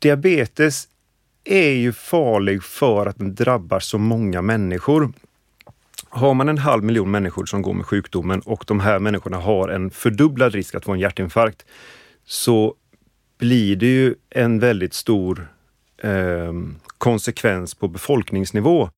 diabetes 0.00 0.88
är 1.44 1.70
ju 1.70 1.92
farlig 1.92 2.62
för 2.62 3.06
att 3.06 3.18
den 3.18 3.34
drabbar 3.34 3.80
så 3.80 3.98
många 3.98 4.42
människor. 4.42 5.12
Har 6.08 6.34
man 6.34 6.48
en 6.48 6.58
halv 6.58 6.84
miljon 6.84 7.10
människor 7.10 7.46
som 7.46 7.62
går 7.62 7.74
med 7.74 7.86
sjukdomen 7.86 8.40
och 8.40 8.64
de 8.66 8.80
här 8.80 8.98
människorna 8.98 9.36
har 9.36 9.68
en 9.68 9.90
fördubblad 9.90 10.54
risk 10.54 10.74
att 10.74 10.84
få 10.84 10.92
en 10.92 11.00
hjärtinfarkt 11.00 11.64
så 12.26 12.74
blir 13.38 13.76
det 13.76 13.86
ju 13.86 14.14
en 14.30 14.58
väldigt 14.58 14.94
stor 14.94 15.48
eh, 16.02 16.52
konsekvens 16.98 17.74
på 17.74 17.88
befolkningsnivå. 17.88 18.90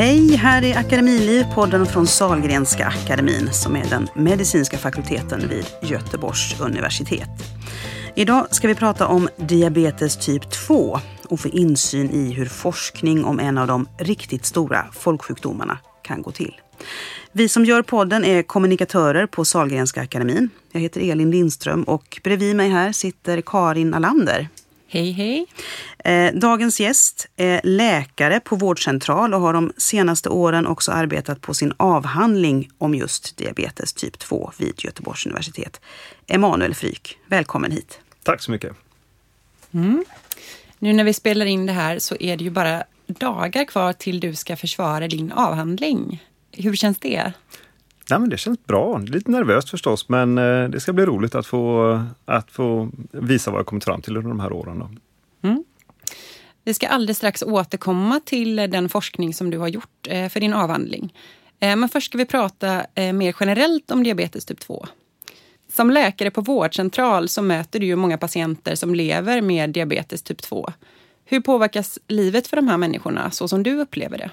Hej, 0.00 0.36
här 0.36 0.64
är 0.64 0.78
Akademiliv, 0.78 1.44
podden 1.54 1.86
från 1.86 2.06
Salgrenska 2.06 2.86
akademin 2.86 3.52
som 3.52 3.76
är 3.76 3.84
den 3.84 4.08
medicinska 4.14 4.78
fakulteten 4.78 5.48
vid 5.48 5.66
Göteborgs 5.90 6.60
universitet. 6.60 7.28
Idag 8.14 8.54
ska 8.54 8.68
vi 8.68 8.74
prata 8.74 9.06
om 9.06 9.28
diabetes 9.36 10.16
typ 10.16 10.50
2 10.50 10.98
och 11.28 11.40
få 11.40 11.48
insyn 11.48 12.10
i 12.10 12.32
hur 12.32 12.46
forskning 12.46 13.24
om 13.24 13.40
en 13.40 13.58
av 13.58 13.66
de 13.66 13.88
riktigt 13.98 14.44
stora 14.44 14.86
folksjukdomarna 14.92 15.78
kan 16.02 16.22
gå 16.22 16.30
till. 16.30 16.54
Vi 17.32 17.48
som 17.48 17.64
gör 17.64 17.82
podden 17.82 18.24
är 18.24 18.42
kommunikatörer 18.42 19.26
på 19.26 19.44
Salgrenska 19.44 20.02
akademin. 20.02 20.50
Jag 20.72 20.80
heter 20.80 21.10
Elin 21.10 21.30
Lindström 21.30 21.82
och 21.82 22.20
bredvid 22.24 22.56
mig 22.56 22.68
här 22.68 22.92
sitter 22.92 23.40
Karin 23.40 23.94
Alander. 23.94 24.48
Hej, 24.92 25.10
hej. 25.10 25.46
Eh, 25.98 26.34
dagens 26.34 26.80
gäst 26.80 27.28
är 27.36 27.60
läkare 27.64 28.40
på 28.40 28.56
vårdcentral 28.56 29.34
och 29.34 29.40
har 29.40 29.52
de 29.52 29.72
senaste 29.76 30.28
åren 30.28 30.66
också 30.66 30.92
arbetat 30.92 31.40
på 31.40 31.54
sin 31.54 31.72
avhandling 31.76 32.70
om 32.78 32.94
just 32.94 33.36
diabetes 33.36 33.92
typ 33.92 34.18
2 34.18 34.52
vid 34.58 34.84
Göteborgs 34.84 35.26
universitet. 35.26 35.80
Emanuel 36.26 36.74
Fryk, 36.74 37.18
välkommen 37.26 37.72
hit. 37.72 38.00
Tack 38.22 38.42
så 38.42 38.50
mycket. 38.50 38.72
Mm. 39.74 40.04
Nu 40.78 40.92
när 40.92 41.04
vi 41.04 41.14
spelar 41.14 41.46
in 41.46 41.66
det 41.66 41.72
här 41.72 41.98
så 41.98 42.16
är 42.20 42.36
det 42.36 42.44
ju 42.44 42.50
bara 42.50 42.84
dagar 43.06 43.64
kvar 43.64 43.92
till 43.92 44.20
du 44.20 44.34
ska 44.34 44.56
försvara 44.56 45.08
din 45.08 45.32
avhandling. 45.32 46.24
Hur 46.52 46.76
känns 46.76 46.98
det? 46.98 47.32
Ja, 48.10 48.18
men 48.18 48.30
det 48.30 48.36
känns 48.36 48.66
bra. 48.66 48.98
Lite 48.98 49.30
nervöst 49.30 49.70
förstås, 49.70 50.08
men 50.08 50.38
eh, 50.38 50.68
det 50.68 50.80
ska 50.80 50.92
bli 50.92 51.06
roligt 51.06 51.34
att 51.34 51.46
få, 51.46 52.02
att 52.24 52.50
få 52.50 52.90
visa 53.10 53.50
vad 53.50 53.58
jag 53.58 53.66
kommit 53.66 53.84
fram 53.84 54.02
till 54.02 54.16
under 54.16 54.28
de 54.28 54.40
här 54.40 54.52
åren. 54.52 54.98
Mm. 55.42 55.64
Vi 56.64 56.74
ska 56.74 56.88
alldeles 56.88 57.16
strax 57.16 57.42
återkomma 57.42 58.20
till 58.24 58.56
den 58.56 58.88
forskning 58.88 59.34
som 59.34 59.50
du 59.50 59.58
har 59.58 59.68
gjort 59.68 60.06
eh, 60.08 60.28
för 60.28 60.40
din 60.40 60.54
avhandling. 60.54 61.14
Eh, 61.60 61.76
men 61.76 61.88
först 61.88 62.06
ska 62.06 62.18
vi 62.18 62.26
prata 62.26 62.86
mer 62.96 63.36
generellt 63.40 63.90
om 63.90 64.02
diabetes 64.02 64.44
typ 64.44 64.60
2. 64.60 64.86
Som 65.72 65.90
läkare 65.90 66.30
på 66.30 66.40
vårdcentral 66.40 67.28
så 67.28 67.42
möter 67.42 67.80
du 67.80 67.86
ju 67.86 67.96
många 67.96 68.18
patienter 68.18 68.74
som 68.74 68.94
lever 68.94 69.40
med 69.40 69.70
diabetes 69.70 70.22
typ 70.22 70.42
2. 70.42 70.72
Hur 71.24 71.40
påverkas 71.40 71.98
livet 72.08 72.46
för 72.46 72.56
de 72.56 72.68
här 72.68 72.76
människorna 72.76 73.30
så 73.30 73.48
som 73.48 73.62
du 73.62 73.80
upplever 73.80 74.18
det? 74.18 74.30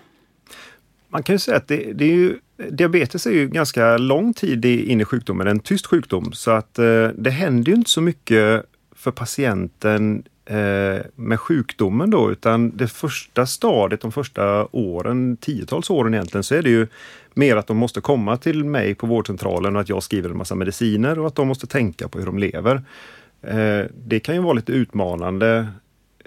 Man 1.09 1.23
kan 1.23 1.35
ju 1.35 1.39
säga 1.39 1.57
att 1.57 1.67
det, 1.67 1.93
det 1.93 2.05
är 2.05 2.15
ju, 2.15 2.39
diabetes 2.57 3.27
är 3.27 3.31
ju 3.31 3.47
ganska 3.47 3.97
lång 3.97 4.33
tid 4.33 4.65
in 4.65 5.01
i 5.01 5.05
sjukdomen, 5.05 5.47
en 5.47 5.59
tyst 5.59 5.85
sjukdom, 5.85 6.33
så 6.33 6.51
att 6.51 6.79
eh, 6.79 7.07
det 7.07 7.29
händer 7.29 7.71
ju 7.71 7.75
inte 7.75 7.89
så 7.89 8.01
mycket 8.01 8.65
för 8.95 9.11
patienten 9.11 10.23
eh, 10.45 11.05
med 11.15 11.39
sjukdomen 11.39 12.09
då, 12.09 12.31
utan 12.31 12.77
det 12.77 12.87
första 12.87 13.45
stadiet, 13.45 14.01
de 14.01 14.11
första 14.11 14.67
åren, 14.71 15.37
tiotals 15.37 15.89
åren 15.89 16.13
egentligen, 16.13 16.43
så 16.43 16.55
är 16.55 16.61
det 16.61 16.69
ju 16.69 16.87
mer 17.33 17.55
att 17.55 17.67
de 17.67 17.77
måste 17.77 18.01
komma 18.01 18.37
till 18.37 18.63
mig 18.63 18.95
på 18.95 19.07
vårdcentralen 19.07 19.75
och 19.75 19.81
att 19.81 19.89
jag 19.89 20.03
skriver 20.03 20.29
en 20.29 20.37
massa 20.37 20.55
mediciner 20.55 21.19
och 21.19 21.27
att 21.27 21.35
de 21.35 21.47
måste 21.47 21.67
tänka 21.67 22.07
på 22.07 22.19
hur 22.19 22.25
de 22.25 22.39
lever. 22.39 22.83
Eh, 23.41 23.85
det 24.05 24.19
kan 24.19 24.35
ju 24.35 24.41
vara 24.41 24.53
lite 24.53 24.71
utmanande 24.71 25.67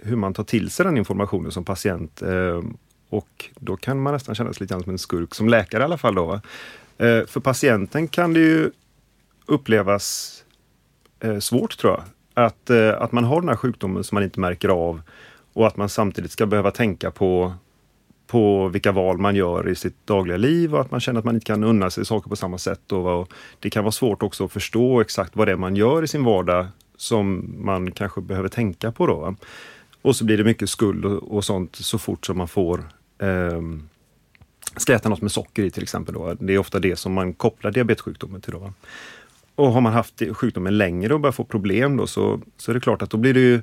hur 0.02 0.16
man 0.16 0.34
tar 0.34 0.44
till 0.44 0.70
sig 0.70 0.84
den 0.84 0.96
informationen 0.96 1.52
som 1.52 1.64
patient 1.64 2.22
eh, 2.22 2.62
och 3.10 3.50
då 3.60 3.76
kan 3.76 4.02
man 4.02 4.12
nästan 4.12 4.34
känna 4.34 4.52
sig 4.52 4.64
lite 4.64 4.80
som 4.80 4.92
en 4.92 4.98
skurk, 4.98 5.34
som 5.34 5.48
läkare 5.48 5.82
i 5.82 5.84
alla 5.84 5.98
fall. 5.98 6.14
Då, 6.14 6.40
eh, 6.98 7.26
för 7.26 7.40
patienten 7.40 8.08
kan 8.08 8.32
det 8.32 8.40
ju 8.40 8.70
upplevas 9.46 10.36
eh, 11.20 11.38
svårt 11.38 11.78
tror 11.78 11.92
jag. 11.92 12.02
Att, 12.44 12.70
eh, 12.70 13.02
att 13.02 13.12
man 13.12 13.24
har 13.24 13.40
den 13.40 13.48
här 13.48 13.56
sjukdomen 13.56 14.04
som 14.04 14.16
man 14.16 14.24
inte 14.24 14.40
märker 14.40 14.68
av 14.68 15.02
och 15.52 15.66
att 15.66 15.76
man 15.76 15.88
samtidigt 15.88 16.30
ska 16.30 16.46
behöva 16.46 16.70
tänka 16.70 17.10
på, 17.10 17.54
på 18.26 18.68
vilka 18.68 18.92
val 18.92 19.18
man 19.18 19.36
gör 19.36 19.68
i 19.68 19.74
sitt 19.74 20.06
dagliga 20.06 20.36
liv 20.36 20.74
och 20.74 20.80
att 20.80 20.90
man 20.90 21.00
känner 21.00 21.18
att 21.18 21.24
man 21.24 21.34
inte 21.34 21.46
kan 21.46 21.64
unna 21.64 21.90
sig 21.90 22.06
saker 22.06 22.30
på 22.30 22.36
samma 22.36 22.58
sätt. 22.58 22.92
Och, 22.92 23.20
och 23.20 23.32
det 23.58 23.70
kan 23.70 23.84
vara 23.84 23.92
svårt 23.92 24.22
också 24.22 24.44
att 24.44 24.52
förstå 24.52 25.00
exakt 25.00 25.36
vad 25.36 25.48
det 25.48 25.52
är 25.52 25.56
man 25.56 25.76
gör 25.76 26.02
i 26.02 26.08
sin 26.08 26.24
vardag 26.24 26.66
som 26.96 27.54
man 27.58 27.92
kanske 27.92 28.20
behöver 28.20 28.48
tänka 28.48 28.92
på. 28.92 29.06
Då. 29.06 29.34
Och 30.02 30.16
så 30.16 30.24
blir 30.24 30.38
det 30.38 30.44
mycket 30.44 30.70
skuld 30.70 31.04
och, 31.04 31.36
och 31.36 31.44
sånt 31.44 31.76
så 31.76 31.98
fort 31.98 32.26
som 32.26 32.38
man 32.38 32.48
får 32.48 32.84
eh, 33.20 33.60
ska 34.76 34.94
äta 34.94 35.08
något 35.08 35.22
med 35.22 35.32
socker 35.32 35.62
i 35.62 35.70
till 35.70 35.82
exempel. 35.82 36.14
Då. 36.14 36.34
Det 36.40 36.54
är 36.54 36.58
ofta 36.58 36.78
det 36.78 36.96
som 36.96 37.12
man 37.12 37.34
kopplar 37.34 37.70
diabetessjukdomen 37.70 38.40
till. 38.40 38.52
Då. 38.52 38.72
Och 39.54 39.72
har 39.72 39.80
man 39.80 39.92
haft 39.92 40.22
sjukdomen 40.32 40.78
längre 40.78 41.14
och 41.14 41.20
börjar 41.20 41.32
få 41.32 41.44
problem 41.44 41.96
då 41.96 42.06
så, 42.06 42.40
så 42.56 42.72
är 42.72 42.74
det 42.74 42.80
klart 42.80 43.02
att 43.02 43.10
då 43.10 43.16
blir 43.16 43.34
det 43.34 43.40
ju 43.40 43.62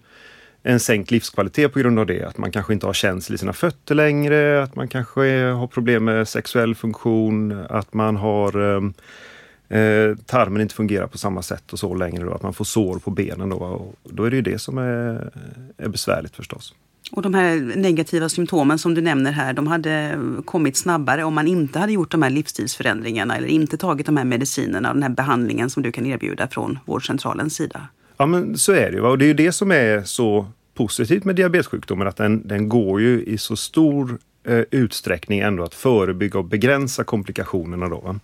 en 0.64 0.80
sänkt 0.80 1.12
livskvalitet 1.12 1.74
på 1.74 1.80
grund 1.80 2.00
av 2.00 2.06
det. 2.06 2.24
Att 2.24 2.38
man 2.38 2.52
kanske 2.52 2.74
inte 2.74 2.86
har 2.86 2.94
känsel 2.94 3.36
i 3.36 3.38
sina 3.38 3.54
fötter 3.54 3.96
längre, 3.96 4.64
att 4.64 4.76
man 4.76 4.88
kanske 4.88 5.22
har 5.44 5.68
problem 5.68 6.06
med 6.06 6.28
sexuell 6.28 6.76
funktion, 6.76 7.66
att 7.70 7.94
man 7.94 8.16
har 8.16 8.76
eh, 8.76 9.80
eh, 9.80 10.16
tarmen 10.16 10.62
inte 10.62 10.76
fungerar 10.76 11.08
på 11.08 11.18
samma 11.18 11.42
sätt 11.42 11.74
och 11.74 11.80
så 11.80 11.94
längre. 11.94 12.24
Då, 12.24 12.34
att 12.34 12.44
man 12.44 12.54
får 12.54 12.66
sår 12.66 13.00
på 13.00 13.12
benen. 13.12 13.50
Då, 13.50 13.56
och 13.56 14.14
då 14.14 14.24
är 14.24 14.30
det 14.30 14.36
ju 14.36 14.42
det 14.42 14.60
som 14.60 14.78
är, 14.78 15.32
är 15.78 15.88
besvärligt 15.88 16.36
förstås. 16.36 16.74
Och 17.12 17.22
de 17.22 17.34
här 17.34 17.56
negativa 17.76 18.30
symptomen 18.30 18.80
som 18.80 18.94
du 18.94 19.02
nämner 19.02 19.32
här, 19.32 19.54
de 19.54 19.68
hade 19.68 20.20
kommit 20.46 20.78
snabbare 20.78 21.24
om 21.24 21.34
man 21.34 21.48
inte 21.48 21.80
hade 21.80 21.94
gjort 21.94 22.12
de 22.12 22.22
här 22.22 22.30
livsstilsförändringarna 22.30 23.38
eller 23.38 23.48
inte 23.48 23.78
tagit 23.78 24.06
de 24.06 24.18
här 24.18 24.26
medicinerna 24.26 24.90
och 24.90 24.96
den 24.96 25.04
här 25.04 25.10
behandlingen 25.10 25.70
som 25.70 25.84
du 25.84 25.92
kan 25.92 26.06
erbjuda 26.06 26.48
från 26.48 26.80
vårdcentralens 26.86 27.56
sida. 27.56 27.88
Ja 28.18 28.26
men 28.26 28.58
så 28.58 28.72
är 28.72 28.92
det 28.92 28.98
ju. 28.98 29.02
Och 29.02 29.18
det 29.18 29.26
är 29.26 29.28
ju 29.28 29.34
det 29.34 29.52
som 29.52 29.72
är 29.72 30.04
så 30.04 30.48
positivt 30.74 31.24
med 31.24 31.36
diabetessjukdomen, 31.36 32.08
att 32.08 32.18
den, 32.18 32.48
den 32.48 32.70
går 32.70 33.02
ju 33.02 33.24
i 33.24 33.38
så 33.38 33.56
stor 33.56 34.18
eh, 34.44 34.64
utsträckning 34.72 35.40
ändå 35.40 35.64
att 35.64 35.74
förebygga 35.74 36.40
och 36.40 36.46
begränsa 36.46 37.04
komplikationerna. 37.04 37.90
Då, 37.90 38.16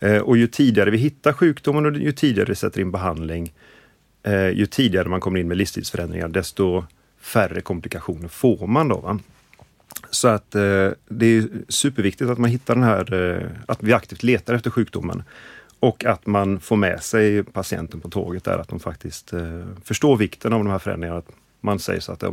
eh, 0.00 0.18
och 0.18 0.36
ju 0.36 0.46
tidigare 0.46 0.90
vi 0.90 0.98
hittar 0.98 1.32
sjukdomen 1.32 1.86
och 1.86 1.92
ju 1.92 2.12
tidigare 2.12 2.48
vi 2.48 2.54
sätter 2.54 2.80
in 2.80 2.90
behandling, 2.90 3.52
eh, 4.22 4.48
ju 4.48 4.66
tidigare 4.66 5.08
man 5.08 5.20
kommer 5.20 5.40
in 5.40 5.48
med 5.48 5.56
livsstilsförändringar, 5.56 6.28
desto 6.28 6.84
färre 7.22 7.60
komplikationer 7.60 8.28
får 8.28 8.66
man 8.66 8.88
då. 8.88 8.96
Va? 8.96 9.18
Så 10.10 10.28
att 10.28 10.54
eh, 10.54 10.88
det 11.08 11.26
är 11.26 11.48
superviktigt 11.68 12.30
att 12.30 12.38
man 12.38 12.50
hittar 12.50 12.74
den 12.74 12.84
här, 12.84 13.14
eh, 13.14 13.48
att 13.66 13.82
vi 13.82 13.92
aktivt 13.92 14.22
letar 14.22 14.54
efter 14.54 14.70
sjukdomen. 14.70 15.22
Och 15.80 16.04
att 16.04 16.26
man 16.26 16.60
får 16.60 16.76
med 16.76 17.02
sig 17.02 17.42
patienten 17.42 18.00
på 18.00 18.08
tåget 18.08 18.44
där, 18.44 18.58
att 18.58 18.68
de 18.68 18.80
faktiskt 18.80 19.32
eh, 19.32 19.66
förstår 19.84 20.16
vikten 20.16 20.52
av 20.52 20.64
de 20.64 20.70
här 20.70 20.78
förändringarna. 20.78 21.18
Att 21.18 21.30
man 21.60 21.78
säger 21.78 22.00
så 22.00 22.12
att 22.12 22.24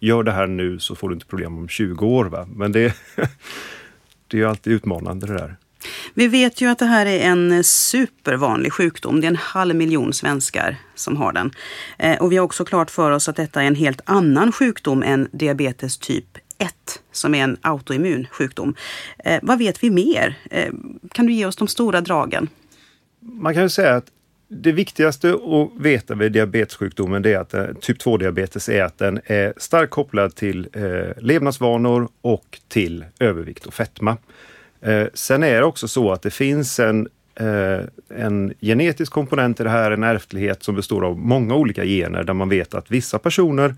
gör 0.00 0.22
det 0.22 0.32
här 0.32 0.46
nu 0.46 0.78
så 0.78 0.94
får 0.94 1.08
du 1.08 1.14
inte 1.14 1.26
problem 1.26 1.58
om 1.58 1.68
20 1.68 2.06
år. 2.06 2.24
Va? 2.24 2.48
Men 2.54 2.72
det, 2.72 2.94
det 4.28 4.40
är 4.40 4.46
alltid 4.46 4.72
utmanande 4.72 5.26
det 5.26 5.34
där. 5.34 5.56
Vi 6.14 6.28
vet 6.28 6.60
ju 6.60 6.66
att 6.66 6.78
det 6.78 6.84
här 6.84 7.06
är 7.06 7.20
en 7.20 7.64
supervanlig 7.64 8.72
sjukdom. 8.72 9.20
Det 9.20 9.26
är 9.26 9.30
en 9.30 9.36
halv 9.36 9.74
miljon 9.74 10.12
svenskar 10.12 10.76
som 10.94 11.16
har 11.16 11.32
den. 11.32 11.50
Eh, 11.98 12.18
och 12.22 12.32
vi 12.32 12.36
har 12.36 12.44
också 12.44 12.64
klart 12.64 12.90
för 12.90 13.10
oss 13.10 13.28
att 13.28 13.36
detta 13.36 13.62
är 13.62 13.66
en 13.66 13.74
helt 13.74 14.00
annan 14.04 14.52
sjukdom 14.52 15.02
än 15.02 15.28
diabetes 15.32 15.98
typ 15.98 16.38
1 16.58 16.74
som 17.12 17.34
är 17.34 17.44
en 17.44 17.56
autoimmun 17.60 18.26
sjukdom. 18.30 18.74
Eh, 19.18 19.38
vad 19.42 19.58
vet 19.58 19.82
vi 19.82 19.90
mer? 19.90 20.38
Eh, 20.50 20.72
kan 21.12 21.26
du 21.26 21.32
ge 21.32 21.46
oss 21.46 21.56
de 21.56 21.68
stora 21.68 22.00
dragen? 22.00 22.48
Man 23.20 23.54
kan 23.54 23.62
ju 23.62 23.68
säga 23.68 23.94
att 23.94 24.06
det 24.50 24.72
viktigaste 24.72 25.30
att 25.30 25.70
veta 25.84 26.14
vid 26.14 26.32
diabetessjukdomen 26.32 27.26
är 27.26 27.38
att 27.38 27.80
typ 27.80 28.02
2-diabetes 28.02 28.68
är 28.68 28.82
att 28.82 28.98
den 28.98 29.20
är 29.24 29.54
starkt 29.56 29.90
kopplad 29.90 30.34
till 30.34 30.68
levnadsvanor 31.18 32.08
och 32.20 32.60
till 32.68 33.04
övervikt 33.18 33.66
och 33.66 33.74
fetma. 33.74 34.16
Eh, 34.80 35.06
sen 35.14 35.42
är 35.42 35.60
det 35.60 35.64
också 35.64 35.88
så 35.88 36.12
att 36.12 36.22
det 36.22 36.30
finns 36.30 36.80
en, 36.80 37.08
eh, 37.34 37.80
en 38.08 38.54
genetisk 38.60 39.12
komponent 39.12 39.60
i 39.60 39.62
det 39.62 39.70
här, 39.70 39.90
en 39.90 40.02
ärftlighet 40.02 40.62
som 40.62 40.74
består 40.74 41.04
av 41.04 41.18
många 41.18 41.54
olika 41.54 41.84
gener 41.84 42.24
där 42.24 42.34
man 42.34 42.48
vet 42.48 42.74
att 42.74 42.90
vissa 42.90 43.18
personer 43.18 43.74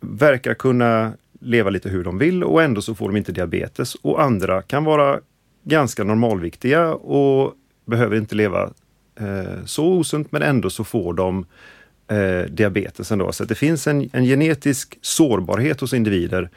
verkar 0.00 0.54
kunna 0.54 1.12
leva 1.40 1.70
lite 1.70 1.88
hur 1.88 2.04
de 2.04 2.18
vill 2.18 2.44
och 2.44 2.62
ändå 2.62 2.82
så 2.82 2.94
får 2.94 3.08
de 3.08 3.16
inte 3.16 3.32
diabetes 3.32 3.94
och 3.94 4.22
andra 4.22 4.62
kan 4.62 4.84
vara 4.84 5.20
ganska 5.64 6.04
normalviktiga 6.04 6.94
och 6.94 7.54
behöver 7.84 8.16
inte 8.16 8.34
leva 8.34 8.70
eh, 9.20 9.64
så 9.64 9.84
osunt 9.84 10.32
men 10.32 10.42
ändå 10.42 10.70
så 10.70 10.84
får 10.84 11.14
de 11.14 11.46
eh, 12.08 12.50
diabetes 12.50 13.12
ändå. 13.12 13.32
Så 13.32 13.44
det 13.44 13.54
finns 13.54 13.86
en, 13.86 14.10
en 14.12 14.24
genetisk 14.24 14.98
sårbarhet 15.00 15.80
hos 15.80 15.94
individer. 15.94 16.50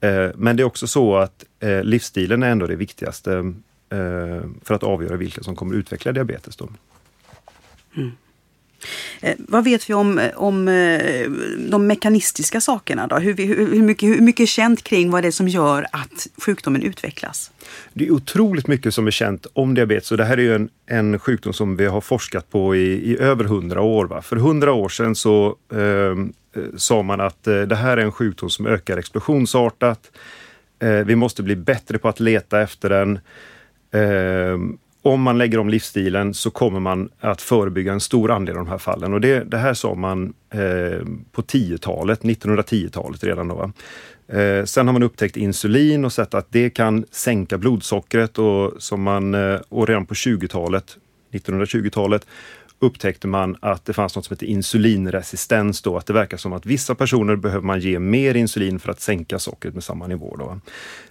Eh, 0.00 0.30
men 0.34 0.56
det 0.56 0.62
är 0.62 0.64
också 0.64 0.86
så 0.86 1.16
att 1.16 1.44
eh, 1.60 1.82
livsstilen 1.82 2.42
är 2.42 2.50
ändå 2.50 2.66
det 2.66 2.76
viktigaste 2.76 3.32
eh, 3.90 4.42
för 4.62 4.74
att 4.74 4.82
avgöra 4.82 5.16
vilka 5.16 5.42
som 5.42 5.56
kommer 5.56 5.74
utveckla 5.74 6.12
diabetes. 6.12 6.56
Då. 6.56 6.68
Mm. 7.96 8.12
Eh, 9.20 9.36
vad 9.38 9.64
vet 9.64 9.90
vi 9.90 9.94
om, 9.94 10.18
eh, 10.18 10.30
om 10.34 10.68
eh, 10.68 11.30
de 11.70 11.86
mekanistiska 11.86 12.60
sakerna? 12.60 13.06
Då? 13.06 13.16
Hur, 13.16 13.34
hur, 13.34 13.82
mycket, 13.82 14.08
hur 14.08 14.20
mycket 14.20 14.42
är 14.42 14.46
känt 14.46 14.82
kring 14.82 15.10
vad 15.10 15.24
det 15.24 15.26
är 15.26 15.32
som 15.32 15.48
gör 15.48 15.86
att 15.92 16.26
sjukdomen 16.42 16.82
utvecklas? 16.82 17.50
Det 17.92 18.06
är 18.06 18.10
otroligt 18.10 18.66
mycket 18.66 18.94
som 18.94 19.06
är 19.06 19.10
känt 19.10 19.46
om 19.52 19.74
diabetes 19.74 20.10
och 20.10 20.16
det 20.16 20.24
här 20.24 20.38
är 20.38 20.54
en, 20.54 20.68
en 20.86 21.18
sjukdom 21.18 21.52
som 21.52 21.76
vi 21.76 21.86
har 21.86 22.00
forskat 22.00 22.50
på 22.50 22.76
i, 22.76 23.12
i 23.12 23.18
över 23.18 23.44
hundra 23.44 23.82
år. 23.82 24.04
Va? 24.04 24.22
För 24.22 24.36
hundra 24.36 24.72
år 24.72 24.88
sedan 24.88 25.14
så 25.14 25.56
ehm, 25.72 26.32
eh, 26.56 26.62
sa 26.76 27.02
man 27.02 27.20
att 27.20 27.46
eh, 27.46 27.60
det 27.60 27.76
här 27.76 27.96
är 27.96 28.02
en 28.02 28.12
sjukdom 28.12 28.50
som 28.50 28.66
ökar 28.66 28.96
explosionsartat. 28.96 30.10
Eh, 30.78 30.90
vi 30.90 31.16
måste 31.16 31.42
bli 31.42 31.56
bättre 31.56 31.98
på 31.98 32.08
att 32.08 32.20
leta 32.20 32.60
efter 32.60 32.88
den. 32.88 33.18
Ehm, 33.92 34.78
om 35.08 35.22
man 35.22 35.38
lägger 35.38 35.58
om 35.58 35.68
livsstilen 35.68 36.34
så 36.34 36.50
kommer 36.50 36.80
man 36.80 37.08
att 37.20 37.42
förebygga 37.42 37.92
en 37.92 38.00
stor 38.00 38.30
andel 38.30 38.56
av 38.56 38.64
de 38.64 38.70
här 38.70 38.78
fallen. 38.78 39.14
Och 39.14 39.20
det, 39.20 39.44
det 39.44 39.58
här 39.58 39.74
sa 39.74 39.94
man 39.94 40.34
eh, 40.50 41.06
på 41.32 41.42
10-talet, 41.42 42.22
1910-talet 42.22 43.24
redan 43.24 43.48
då. 43.48 43.72
Eh, 44.38 44.64
sen 44.64 44.86
har 44.86 44.92
man 44.92 45.02
upptäckt 45.02 45.36
insulin 45.36 46.04
och 46.04 46.12
sett 46.12 46.34
att 46.34 46.46
det 46.50 46.70
kan 46.70 47.04
sänka 47.10 47.58
blodsockret 47.58 48.38
och, 48.38 48.72
som 48.78 49.02
man, 49.02 49.34
eh, 49.34 49.60
och 49.68 49.88
redan 49.88 50.06
på 50.06 50.14
20-talet, 50.14 50.96
1920-talet, 51.32 52.26
upptäckte 52.78 53.26
man 53.26 53.56
att 53.60 53.84
det 53.84 53.92
fanns 53.92 54.16
något 54.16 54.24
som 54.24 54.34
heter 54.34 54.46
insulinresistens 54.46 55.82
då, 55.82 55.96
att 55.96 56.06
det 56.06 56.12
verkar 56.12 56.36
som 56.36 56.52
att 56.52 56.66
vissa 56.66 56.94
personer 56.94 57.36
behöver 57.36 57.66
man 57.66 57.80
ge 57.80 57.98
mer 57.98 58.34
insulin 58.34 58.78
för 58.78 58.90
att 58.90 59.00
sänka 59.00 59.38
sockret 59.38 59.74
med 59.74 59.84
samma 59.84 60.06
nivå. 60.06 60.36
Då. 60.36 60.60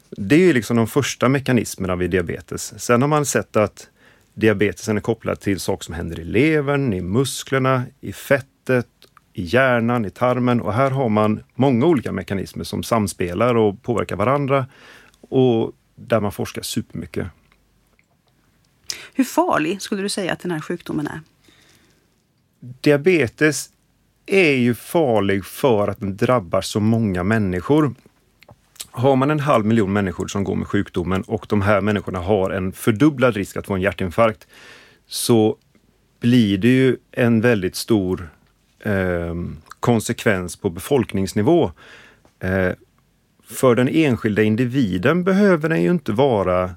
Det 0.10 0.50
är 0.50 0.54
liksom 0.54 0.78
de 0.78 0.88
första 0.88 1.30
mekanismerna 1.30 1.96
vid 1.96 2.12
diabetes. 2.12 2.74
Sen 2.84 3.02
har 3.02 3.10
man 3.10 3.26
sett 3.26 3.56
att 3.56 3.90
diabetesen 4.34 4.98
är 4.98 5.02
kopplad 5.02 5.40
till 5.40 5.60
saker 5.60 5.86
som 5.86 5.94
händer 5.94 6.20
i 6.20 6.24
levern, 6.24 6.94
i 6.94 7.02
musklerna, 7.02 7.84
i 8.02 8.14
fettet, 8.14 8.88
i 9.34 9.44
hjärnan, 9.44 10.06
i 10.06 10.10
tarmen 10.10 10.62
och 10.62 10.74
här 10.74 10.92
har 10.92 11.10
man 11.10 11.44
många 11.56 11.86
olika 11.86 12.12
mekanismer 12.12 12.64
som 12.64 12.84
samspelar 12.84 13.56
och 13.56 13.84
påverkar 13.84 14.16
varandra 14.16 14.66
och 15.22 15.72
där 15.96 16.20
man 16.20 16.32
forskar 16.32 16.62
supermycket. 16.62 17.28
Hur 19.14 19.24
farlig 19.24 19.82
skulle 19.82 20.02
du 20.02 20.10
säga 20.10 20.34
att 20.34 20.40
den 20.40 20.52
här 20.52 20.62
sjukdomen 20.62 21.08
är? 21.08 21.22
Diabetes 22.60 23.70
är 24.26 24.52
ju 24.52 24.76
farlig 24.76 25.46
för 25.46 25.88
att 25.88 26.00
den 26.00 26.18
drabbar 26.18 26.62
så 26.62 26.80
många 26.80 27.24
människor. 27.24 27.94
Har 28.92 29.16
man 29.16 29.32
en 29.32 29.40
halv 29.40 29.66
miljon 29.66 29.94
människor 29.94 30.28
som 30.28 30.44
går 30.44 30.56
med 30.56 30.68
sjukdomen 30.68 31.22
och 31.22 31.46
de 31.50 31.62
här 31.62 31.82
människorna 31.82 32.20
har 32.20 32.50
en 32.50 32.72
fördubblad 32.72 33.36
risk 33.36 33.58
att 33.58 33.68
få 33.68 33.74
en 33.74 33.82
hjärtinfarkt 33.82 34.48
så 35.08 35.58
blir 36.20 36.58
det 36.58 36.68
ju 36.68 36.98
en 37.12 37.42
väldigt 37.42 37.76
stor 37.76 38.30
eh, 38.80 39.36
konsekvens 39.80 40.56
på 40.56 40.70
befolkningsnivå. 40.70 41.72
Eh, 42.40 42.72
för 43.44 43.76
den 43.76 43.88
enskilda 43.88 44.42
individen 44.44 45.24
behöver 45.24 45.70
den 45.70 45.84
ju 45.84 45.92
inte 45.92 46.12
vara 46.12 46.76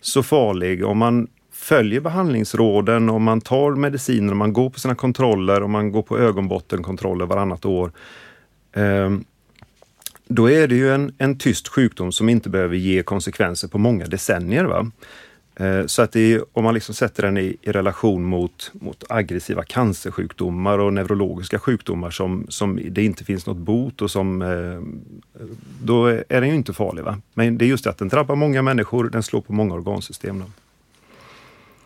så 0.00 0.22
farlig 0.22 0.84
om 0.84 0.98
man 0.98 1.28
följer 1.60 2.00
behandlingsråden, 2.00 3.10
om 3.10 3.22
man 3.22 3.40
tar 3.40 3.70
mediciner, 3.70 4.32
om 4.32 4.38
man 4.38 4.52
går 4.52 4.70
på 4.70 4.80
sina 4.80 4.94
kontroller, 4.94 5.62
om 5.62 5.70
man 5.70 5.92
går 5.92 6.02
på 6.02 6.18
ögonbottenkontroller 6.18 7.26
varannat 7.26 7.64
år. 7.64 7.92
Ehm, 8.72 9.24
då 10.28 10.50
är 10.50 10.68
det 10.68 10.74
ju 10.74 10.94
en, 10.94 11.14
en 11.18 11.38
tyst 11.38 11.68
sjukdom 11.68 12.12
som 12.12 12.28
inte 12.28 12.48
behöver 12.48 12.76
ge 12.76 13.02
konsekvenser 13.02 13.68
på 13.68 13.78
många 13.78 14.06
decennier. 14.06 14.64
Va? 14.64 14.90
Ehm, 15.56 15.88
så 15.88 16.02
att 16.02 16.16
är, 16.16 16.44
om 16.52 16.64
man 16.64 16.74
liksom 16.74 16.94
sätter 16.94 17.22
den 17.22 17.38
i, 17.38 17.56
i, 17.62 17.72
relation 17.72 18.24
mot, 18.24 18.70
mot 18.72 19.04
aggressiva 19.08 19.62
cancersjukdomar 19.62 20.78
och 20.78 20.92
neurologiska 20.92 21.58
sjukdomar 21.58 22.10
som, 22.10 22.46
som 22.48 22.80
det 22.90 23.04
inte 23.04 23.24
finns 23.24 23.46
något 23.46 23.56
bot 23.56 24.02
och 24.02 24.10
som... 24.10 24.42
Ehm, 24.42 25.00
då 25.82 26.06
är 26.06 26.40
den 26.40 26.48
ju 26.48 26.54
inte 26.54 26.72
farlig. 26.72 27.04
Va? 27.04 27.18
Men 27.34 27.58
det 27.58 27.64
är 27.64 27.68
just 27.68 27.84
det 27.84 27.90
att 27.90 27.98
den 27.98 28.08
drabbar 28.08 28.36
många 28.36 28.62
människor, 28.62 29.08
den 29.08 29.22
slår 29.22 29.40
på 29.40 29.52
många 29.52 29.74
organsystem. 29.74 30.38
Då. 30.38 30.44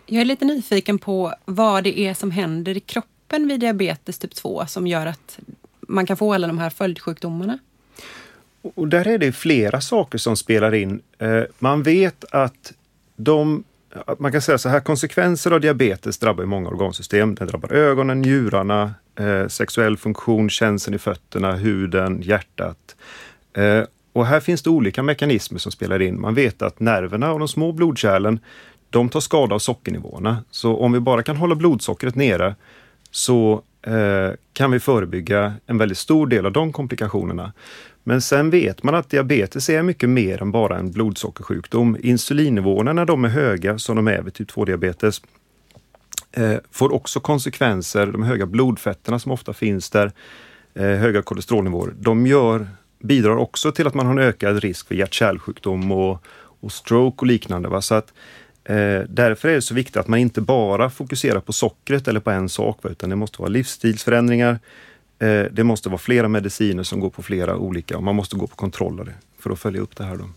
Jag 0.06 0.20
är 0.20 0.24
lite 0.24 0.44
nyfiken 0.44 0.98
på 0.98 1.34
vad 1.44 1.84
det 1.84 1.98
är 1.98 2.14
som 2.14 2.30
händer 2.30 2.76
i 2.76 2.80
kroppen 2.80 3.48
vid 3.48 3.60
diabetes 3.60 4.18
typ 4.18 4.34
2 4.34 4.66
som 4.66 4.86
gör 4.86 5.06
att 5.06 5.38
man 5.80 6.06
kan 6.06 6.16
få 6.16 6.34
alla 6.34 6.46
de 6.46 6.58
här 6.58 6.70
följdsjukdomarna. 6.70 7.58
Och 8.74 8.88
där 8.88 9.08
är 9.08 9.18
det 9.18 9.32
flera 9.32 9.80
saker 9.80 10.18
som 10.18 10.36
spelar 10.36 10.74
in. 10.74 11.02
Eh, 11.18 11.42
man 11.58 11.82
vet 11.82 12.24
att 12.30 12.72
de 13.16 13.64
man 14.18 14.32
kan 14.32 14.42
säga 14.42 14.58
så 14.58 14.68
här, 14.68 14.80
konsekvenser 14.80 15.50
av 15.50 15.60
diabetes 15.60 16.18
drabbar 16.18 16.44
många 16.44 16.68
organsystem. 16.68 17.34
Den 17.34 17.48
drabbar 17.48 17.72
ögonen, 17.72 18.20
njurarna, 18.20 18.94
eh, 19.18 19.48
sexuell 19.48 19.96
funktion, 19.96 20.50
känseln 20.50 20.94
i 20.94 20.98
fötterna, 20.98 21.54
huden, 21.54 22.22
hjärtat. 22.22 22.96
Eh, 23.52 23.82
och 24.12 24.26
här 24.26 24.40
finns 24.40 24.62
det 24.62 24.70
olika 24.70 25.02
mekanismer 25.02 25.58
som 25.58 25.72
spelar 25.72 26.02
in. 26.02 26.20
Man 26.20 26.34
vet 26.34 26.62
att 26.62 26.80
nerverna 26.80 27.32
och 27.32 27.38
de 27.38 27.48
små 27.48 27.72
blodkärlen, 27.72 28.40
de 28.94 29.08
tar 29.08 29.20
skada 29.20 29.54
av 29.54 29.58
sockernivåerna. 29.58 30.44
Så 30.50 30.76
om 30.76 30.92
vi 30.92 31.00
bara 31.00 31.22
kan 31.22 31.36
hålla 31.36 31.54
blodsockret 31.54 32.14
nere 32.14 32.54
så 33.10 33.62
eh, 33.82 34.30
kan 34.52 34.70
vi 34.70 34.80
förebygga 34.80 35.54
en 35.66 35.78
väldigt 35.78 35.98
stor 35.98 36.26
del 36.26 36.46
av 36.46 36.52
de 36.52 36.72
komplikationerna. 36.72 37.52
Men 38.04 38.20
sen 38.20 38.50
vet 38.50 38.82
man 38.82 38.94
att 38.94 39.10
diabetes 39.10 39.68
är 39.68 39.82
mycket 39.82 40.08
mer 40.08 40.42
än 40.42 40.50
bara 40.50 40.78
en 40.78 40.90
blodsockersjukdom. 40.90 41.96
Insulinnivåerna 42.00 42.92
när 42.92 43.04
de 43.04 43.24
är 43.24 43.28
höga, 43.28 43.78
som 43.78 43.96
de 43.96 44.08
är 44.08 44.22
vid 44.22 44.34
typ 44.34 44.50
2-diabetes, 44.50 45.22
eh, 46.32 46.56
får 46.70 46.92
också 46.92 47.20
konsekvenser. 47.20 48.06
De 48.06 48.22
höga 48.22 48.46
blodfetterna 48.46 49.18
som 49.18 49.32
ofta 49.32 49.52
finns 49.52 49.90
där, 49.90 50.12
eh, 50.74 50.82
höga 50.82 51.22
kolesterolnivåer, 51.22 51.94
de 51.98 52.26
gör, 52.26 52.68
bidrar 53.02 53.36
också 53.36 53.72
till 53.72 53.86
att 53.86 53.94
man 53.94 54.06
har 54.06 54.12
en 54.12 54.18
ökad 54.18 54.62
risk 54.62 54.88
för 54.88 54.94
hjärt-kärlsjukdom 54.94 55.92
och, 55.92 56.24
och 56.60 56.72
stroke 56.72 57.16
och 57.20 57.26
liknande. 57.26 57.68
Va? 57.68 57.82
Så 57.82 57.94
att, 57.94 58.08
eh, 58.08 58.12
därför 59.08 59.48
är 59.48 59.54
det 59.54 59.62
så 59.62 59.74
viktigt 59.74 59.96
att 59.96 60.08
man 60.08 60.18
inte 60.18 60.40
bara 60.40 60.90
fokuserar 60.90 61.40
på 61.40 61.52
sockret 61.52 62.08
eller 62.08 62.20
på 62.20 62.30
en 62.30 62.48
sak, 62.48 62.78
utan 62.84 63.10
det 63.10 63.16
måste 63.16 63.42
vara 63.42 63.48
livsstilsförändringar, 63.48 64.58
Eh, 65.18 65.44
det 65.52 65.64
måste 65.64 65.88
vara 65.88 65.98
flera 65.98 66.28
mediciner 66.28 66.82
som 66.82 67.00
går 67.00 67.10
på 67.10 67.22
flera 67.22 67.56
olika 67.56 67.96
och 67.96 68.02
man 68.02 68.16
måste 68.16 68.36
gå 68.36 68.46
på 68.46 68.56
kontroller 68.56 69.14
för 69.38 69.50
att 69.50 69.58
följa 69.58 69.80
upp 69.80 69.96
det 69.96 70.04
här. 70.04 70.16
Då. 70.16 70.28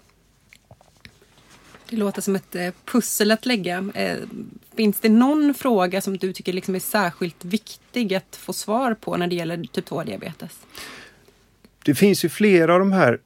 Det 1.89 1.95
låter 1.95 2.21
som 2.21 2.35
ett 2.35 2.55
eh, 2.55 2.69
pussel 2.85 3.31
att 3.31 3.45
lägga. 3.45 3.91
Eh, 3.93 4.17
finns 4.75 4.99
det 4.99 5.09
någon 5.09 5.53
fråga 5.53 6.01
som 6.01 6.17
du 6.17 6.33
tycker 6.33 6.53
liksom 6.53 6.75
är 6.75 6.79
särskilt 6.79 7.45
viktig 7.45 8.13
att 8.13 8.35
få 8.35 8.53
svar 8.53 8.93
på 8.93 9.17
när 9.17 9.27
det 9.27 9.35
gäller 9.35 9.57
typ 9.57 9.89
2-diabetes? 9.89 10.51
Det 11.85 11.95
finns 11.95 12.25
ju 12.25 12.29
flera 12.29 12.73
av 12.73 12.79
de 12.79 12.91
här 12.91 13.19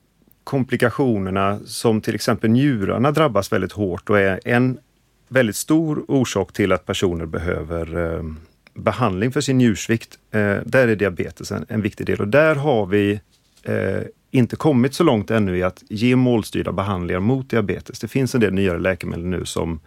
komplikationerna 0.44 1.60
som 1.66 2.02
till 2.02 2.16
exempel 2.16 2.50
njurarna 2.50 3.12
drabbas 3.12 3.52
väldigt 3.52 3.72
hårt 3.72 4.10
och 4.10 4.20
är 4.20 4.40
en 4.46 4.80
väldigt 5.32 5.56
stor 5.56 6.06
orsak 6.08 6.54
till 6.54 6.72
att 6.72 6.86
personer 6.86 7.26
behöver 7.26 8.16
eh, 8.16 8.24
behandling 8.74 9.32
för 9.32 9.42
sin 9.42 9.58
njursvikt, 9.58 10.20
eh, 10.32 10.58
där 10.66 10.88
är 10.88 10.96
diabetes 10.96 11.52
en, 11.52 11.66
en, 11.70 11.82
viktig 11.82 12.06
del 12.06 12.20
och 12.20 12.28
där 12.28 12.56
har 12.56 12.86
vi 12.86 13.20
eh, 13.64 14.02
inte 14.32 14.56
kommit 14.56 14.94
så 14.94 15.04
långt 15.04 15.32
ännu 15.32 15.58
i 15.58 15.64
att 15.64 15.84
ge 15.90 16.16
målstyrda 16.16 16.72
behandlingar 16.72 17.20
mot 17.20 17.50
diabetes. 17.50 18.00
Det 18.00 18.08
finns 18.08 18.36
en 18.36 18.42
del 18.42 18.54
nyare 18.54 18.80
läkemedel 18.80 19.26
nu 19.26 19.46
som, 19.46 19.80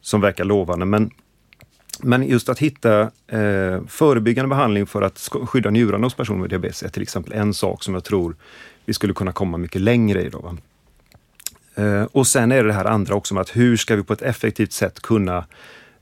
som 0.00 0.20
verkar 0.20 0.44
lovande 0.44 0.86
men 0.86 1.10
men 2.02 2.28
just 2.28 2.48
att 2.48 2.58
hitta 2.58 3.00
eh, 3.26 3.80
förebyggande 3.88 4.48
behandling 4.48 4.86
för 4.86 5.02
att 5.02 5.28
skydda 5.44 5.70
njurarna 5.70 6.06
hos 6.06 6.14
personer 6.14 6.40
med 6.40 6.50
diabetes 6.50 6.82
är 6.82 6.88
till 6.88 7.02
exempel 7.02 7.32
en 7.32 7.54
sak 7.54 7.82
som 7.82 7.94
jag 7.94 8.04
tror 8.04 8.36
vi 8.84 8.92
skulle 8.92 9.14
kunna 9.14 9.32
komma 9.32 9.58
mycket 9.58 9.80
längre 9.80 10.22
i. 10.22 10.28
Då, 10.28 10.38
va? 10.38 10.56
Eh, 11.74 12.02
och 12.02 12.26
sen 12.26 12.52
är 12.52 12.62
det 12.62 12.68
det 12.68 12.72
här 12.72 12.84
andra 12.84 13.14
också 13.14 13.34
med 13.34 13.40
att 13.40 13.56
hur 13.56 13.76
ska 13.76 13.96
vi 13.96 14.02
på 14.02 14.12
ett 14.12 14.22
effektivt 14.22 14.72
sätt 14.72 15.00
kunna 15.00 15.44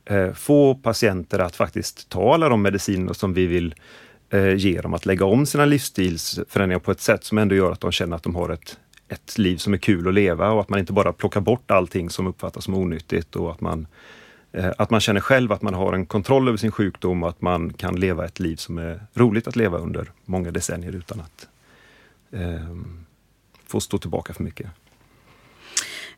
eh, 0.04 0.32
få 0.32 0.74
patienter 0.74 1.38
att 1.38 1.56
faktiskt 1.56 2.08
ta 2.08 2.34
alla 2.34 2.48
de 2.48 2.62
mediciner 2.62 3.12
som 3.12 3.34
vi 3.34 3.46
vill 3.46 3.74
eh, 4.30 4.54
ge 4.54 4.80
dem, 4.80 4.94
att 4.94 5.06
lägga 5.06 5.24
om 5.26 5.46
sina 5.46 5.64
livsstilsförändringar 5.64 6.78
på 6.78 6.90
ett 6.90 7.00
sätt 7.00 7.24
som 7.24 7.38
ändå 7.38 7.54
gör 7.54 7.72
att 7.72 7.80
de 7.80 7.92
känner 7.92 8.16
att 8.16 8.22
de 8.22 8.34
har 8.34 8.48
ett, 8.48 8.78
ett 9.08 9.38
liv 9.38 9.56
som 9.56 9.74
är 9.74 9.78
kul 9.78 10.08
att 10.08 10.14
leva 10.14 10.50
och 10.50 10.60
att 10.60 10.68
man 10.68 10.78
inte 10.78 10.92
bara 10.92 11.12
plockar 11.12 11.40
bort 11.40 11.70
allting 11.70 12.10
som 12.10 12.26
uppfattas 12.26 12.64
som 12.64 12.74
onyttigt 12.74 13.36
och 13.36 13.50
att 13.50 13.60
man, 13.60 13.86
att 14.78 14.90
man 14.90 15.00
känner 15.00 15.20
själv 15.20 15.52
att 15.52 15.62
man 15.62 15.74
har 15.74 15.92
en 15.92 16.06
kontroll 16.06 16.48
över 16.48 16.58
sin 16.58 16.72
sjukdom 16.72 17.22
och 17.22 17.28
att 17.28 17.42
man 17.42 17.72
kan 17.72 18.00
leva 18.00 18.24
ett 18.24 18.40
liv 18.40 18.56
som 18.56 18.78
är 18.78 19.02
roligt 19.14 19.48
att 19.48 19.56
leva 19.56 19.78
under 19.78 20.10
många 20.24 20.50
decennier 20.50 20.92
utan 20.92 21.20
att 21.20 21.48
eh, 22.30 22.76
få 23.66 23.80
stå 23.80 23.98
tillbaka 23.98 24.34
för 24.34 24.42
mycket. 24.42 24.66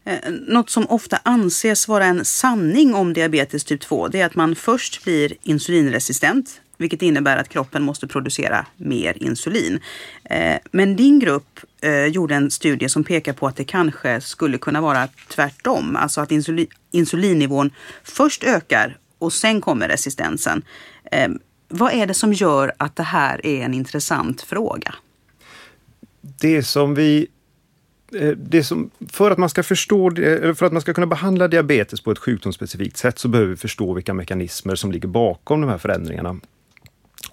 Eh, 0.05 0.33
något 0.33 0.71
som 0.71 0.87
ofta 0.87 1.19
anses 1.23 1.89
vara 1.89 2.05
en 2.05 2.25
sanning 2.25 2.95
om 2.95 3.13
diabetes 3.13 3.65
typ 3.65 3.81
2 3.81 4.09
det 4.09 4.21
är 4.21 4.27
att 4.27 4.35
man 4.35 4.55
först 4.55 5.05
blir 5.05 5.33
insulinresistent 5.43 6.61
vilket 6.77 7.03
innebär 7.03 7.37
att 7.37 7.49
kroppen 7.49 7.83
måste 7.83 8.07
producera 8.07 8.67
mer 8.77 9.23
insulin. 9.23 9.81
Eh, 10.25 10.59
men 10.71 10.97
din 10.97 11.19
grupp 11.19 11.61
eh, 11.81 12.07
gjorde 12.07 12.35
en 12.35 12.51
studie 12.51 12.89
som 12.89 13.05
pekar 13.05 13.33
på 13.33 13.47
att 13.47 13.57
det 13.57 13.65
kanske 13.65 14.21
skulle 14.21 14.59
kunna 14.59 14.81
vara 14.81 15.09
tvärtom, 15.29 15.97
alltså 15.97 16.21
att 16.21 16.33
insulin, 16.33 16.67
insulinnivån 16.91 17.71
först 18.05 18.45
ökar 18.45 18.99
och 19.19 19.33
sen 19.33 19.61
kommer 19.61 19.89
resistensen. 19.89 20.63
Vad 21.69 21.93
är 21.93 22.07
det 22.07 22.15
som 22.15 22.33
gör 22.33 22.73
att 22.77 22.97
det 22.97 23.03
här 23.03 23.47
är 23.47 23.65
en 23.65 23.75
intressant 23.75 24.43
fråga? 24.43 24.95
Det 26.21 26.63
som 26.63 26.95
vi 26.95 27.27
Eh, 28.15 28.29
det 28.29 28.65
som, 28.65 28.91
för 29.09 29.31
att 29.31 29.39
man 29.39 29.49
ska 29.49 29.63
förstå, 29.63 30.11
eh, 30.11 30.55
för 30.55 30.67
att 30.67 30.73
man 30.73 30.83
ska 30.83 30.95
kunna 30.95 31.07
behandla 31.07 31.49
diabetes 31.49 32.01
på 32.01 32.11
ett 32.11 32.19
sjukdomsspecifikt 32.19 32.97
sätt 32.97 33.19
så 33.19 33.29
behöver 33.29 33.51
vi 33.51 33.57
förstå 33.57 33.93
vilka 33.93 34.15
mekanismer 34.15 34.75
som 34.75 34.93
ligger 34.93 35.09
bakom 35.09 35.61
de 35.61 35.71
här 35.71 35.79
förändringarna. 35.79 36.41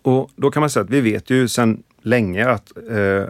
Och 0.01 0.29
då 0.35 0.51
kan 0.51 0.59
man 0.61 0.69
säga 0.69 0.83
att 0.83 0.89
vi 0.89 1.01
vet 1.01 1.29
ju 1.29 1.47
sedan 1.47 1.83
länge 2.01 2.49
att 2.49 2.77
eh, 2.77 3.25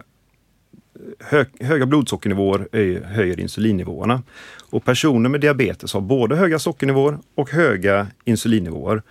hö, 1.18 1.44
höga 1.60 1.86
blodsockernivåer 1.86 2.68
höjer 3.04 3.40
insulinnivåerna. 3.40 4.22
Och 4.70 4.84
personer 4.84 5.28
med 5.30 5.40
diabetes 5.40 5.92
har 5.92 6.00
både 6.00 6.36
höga 6.36 6.58
sockernivåer 6.58 7.18
och 7.34 7.50
höga 7.50 8.06
insulinnivåer. 8.24 9.02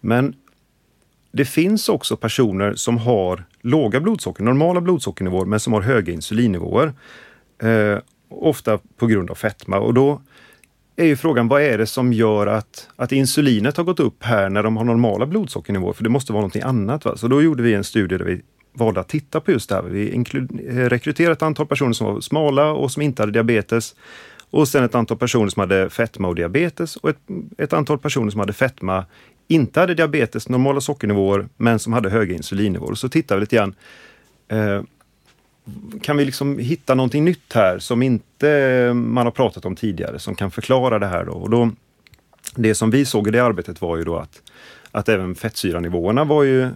Men 0.00 0.34
det 1.32 1.44
finns 1.44 1.88
också 1.88 2.16
personer 2.16 2.74
som 2.74 2.98
har 2.98 3.44
låga 3.60 4.00
blodsocker, 4.00 4.44
normala 4.44 4.80
blodsockernivåer, 4.80 5.46
men 5.46 5.60
som 5.60 5.72
har 5.72 5.80
höga 5.80 6.12
insulinnivåer. 6.12 6.92
Eh, 7.62 7.98
ofta 8.28 8.78
på 8.96 9.06
grund 9.06 9.30
av 9.30 9.34
fetma. 9.34 9.78
Och 9.78 9.94
då 9.94 10.20
är 10.96 11.04
ju 11.04 11.16
frågan, 11.16 11.48
vad 11.48 11.62
är 11.62 11.78
det 11.78 11.86
som 11.86 12.12
gör 12.12 12.46
att, 12.46 12.88
att 12.96 13.12
insulinet 13.12 13.76
har 13.76 13.84
gått 13.84 14.00
upp 14.00 14.22
här 14.24 14.48
när 14.48 14.62
de 14.62 14.76
har 14.76 14.84
normala 14.84 15.26
blodsockernivåer? 15.26 15.92
För 15.92 16.04
det 16.04 16.10
måste 16.10 16.32
vara 16.32 16.40
någonting 16.40 16.62
annat. 16.62 17.04
Va? 17.04 17.16
Så 17.16 17.28
då 17.28 17.42
gjorde 17.42 17.62
vi 17.62 17.74
en 17.74 17.84
studie 17.84 18.16
där 18.18 18.24
vi 18.24 18.40
valde 18.74 19.00
att 19.00 19.08
titta 19.08 19.40
på 19.40 19.52
just 19.52 19.68
det 19.68 19.74
här. 19.74 19.82
Vi 19.82 20.24
eh, 20.68 20.74
rekryterade 20.74 21.32
ett 21.32 21.42
antal 21.42 21.66
personer 21.66 21.92
som 21.92 22.06
var 22.14 22.20
smala 22.20 22.72
och 22.72 22.90
som 22.90 23.02
inte 23.02 23.22
hade 23.22 23.32
diabetes. 23.32 23.94
Och 24.50 24.68
sen 24.68 24.84
ett 24.84 24.94
antal 24.94 25.16
personer 25.16 25.48
som 25.48 25.60
hade 25.60 25.90
fetma 25.90 26.28
och 26.28 26.34
diabetes 26.34 26.96
och 26.96 27.10
ett, 27.10 27.18
ett 27.58 27.72
antal 27.72 27.98
personer 27.98 28.30
som 28.30 28.40
hade 28.40 28.52
fetma, 28.52 29.04
inte 29.48 29.80
hade 29.80 29.94
diabetes, 29.94 30.48
normala 30.48 30.80
sockernivåer, 30.80 31.48
men 31.56 31.78
som 31.78 31.92
hade 31.92 32.10
höga 32.10 32.34
insulinnivåer. 32.34 32.94
Så 32.94 33.08
tittade 33.08 33.38
vi 33.38 33.40
lite 33.40 33.56
grann. 33.56 33.74
Eh, 34.48 34.82
kan 36.02 36.16
vi 36.16 36.24
liksom 36.24 36.58
hitta 36.58 36.94
någonting 36.94 37.24
nytt 37.24 37.52
här 37.52 37.78
som 37.78 38.02
inte 38.02 38.50
eh, 38.50 38.94
man 38.94 39.26
har 39.26 39.30
pratat 39.30 39.64
om 39.64 39.76
tidigare 39.76 40.18
som 40.18 40.34
kan 40.34 40.50
förklara 40.50 40.98
det 40.98 41.06
här 41.06 41.24
då? 41.24 41.32
Och 41.32 41.50
då 41.50 41.70
det 42.54 42.74
som 42.74 42.90
vi 42.90 43.04
såg 43.04 43.28
i 43.28 43.30
det 43.30 43.40
arbetet 43.40 43.80
var 43.80 43.96
ju 43.96 44.04
då 44.04 44.16
att, 44.16 44.42
att 44.90 45.08
även 45.08 45.34
fettsyranivåerna 45.34 46.24
var 46.24 46.42
ju 46.42 46.68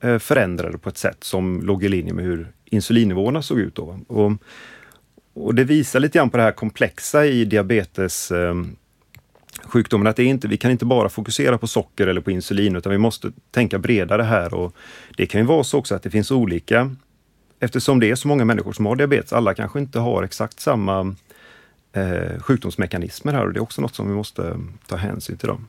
eh, 0.00 0.18
förändrade 0.18 0.78
på 0.78 0.88
ett 0.88 0.98
sätt 0.98 1.24
som 1.24 1.62
låg 1.62 1.84
i 1.84 1.88
linje 1.88 2.12
med 2.12 2.24
hur 2.24 2.52
insulinnivåerna 2.64 3.42
såg 3.42 3.58
ut. 3.58 3.74
Då. 3.74 3.98
Och, 4.06 4.32
och 5.34 5.54
det 5.54 5.64
visar 5.64 6.00
lite 6.00 6.18
grann 6.18 6.30
på 6.30 6.36
det 6.36 6.42
här 6.42 6.52
komplexa 6.52 7.26
i 7.26 7.44
diabetes 7.44 8.30
eh, 8.30 8.54
sjukdomen, 9.64 10.06
att 10.06 10.16
det 10.16 10.22
är 10.22 10.26
inte, 10.26 10.48
vi 10.48 10.56
kan 10.56 10.70
inte 10.70 10.84
bara 10.84 11.08
fokusera 11.08 11.58
på 11.58 11.66
socker 11.66 12.06
eller 12.06 12.20
på 12.20 12.30
insulin 12.30 12.76
utan 12.76 12.92
vi 12.92 12.98
måste 12.98 13.32
tänka 13.50 13.78
bredare 13.78 14.22
här. 14.22 14.54
Och 14.54 14.74
det 15.16 15.26
kan 15.26 15.40
ju 15.40 15.46
vara 15.46 15.64
så 15.64 15.78
också 15.78 15.94
att 15.94 16.02
det 16.02 16.10
finns 16.10 16.30
olika 16.30 16.96
eftersom 17.60 18.00
det 18.00 18.10
är 18.10 18.14
så 18.14 18.28
många 18.28 18.44
människor 18.44 18.72
som 18.72 18.86
har 18.86 18.96
diabetes, 18.96 19.32
alla 19.32 19.54
kanske 19.54 19.78
inte 19.78 19.98
har 19.98 20.22
exakt 20.22 20.60
samma 20.60 21.14
eh, 21.92 22.40
sjukdomsmekanismer 22.40 23.32
här 23.32 23.46
och 23.46 23.52
det 23.52 23.58
är 23.58 23.62
också 23.62 23.80
något 23.80 23.94
som 23.94 24.08
vi 24.08 24.14
måste 24.14 24.56
ta 24.86 24.96
hänsyn 24.96 25.36
till. 25.36 25.48
Dem. 25.48 25.68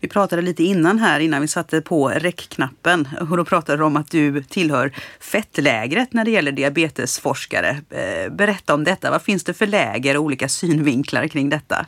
Vi 0.00 0.08
pratade 0.08 0.42
lite 0.42 0.64
innan 0.64 0.98
här, 0.98 1.20
innan 1.20 1.40
vi 1.40 1.48
satte 1.48 1.80
på 1.80 2.08
räckknappen. 2.08 3.08
Och 3.30 3.36
då 3.36 3.44
pratade 3.44 3.78
du 3.78 3.84
om 3.84 3.96
att 3.96 4.10
du 4.10 4.42
tillhör 4.42 4.92
fettlägret 5.20 6.12
när 6.12 6.24
det 6.24 6.30
gäller 6.30 6.52
diabetesforskare. 6.52 7.80
Eh, 7.90 8.32
berätta 8.32 8.74
om 8.74 8.84
detta. 8.84 9.10
Vad 9.10 9.22
finns 9.22 9.44
det 9.44 9.54
för 9.54 9.66
läger 9.66 10.16
och 10.16 10.22
olika 10.22 10.48
synvinklar 10.48 11.28
kring 11.28 11.48
detta? 11.48 11.86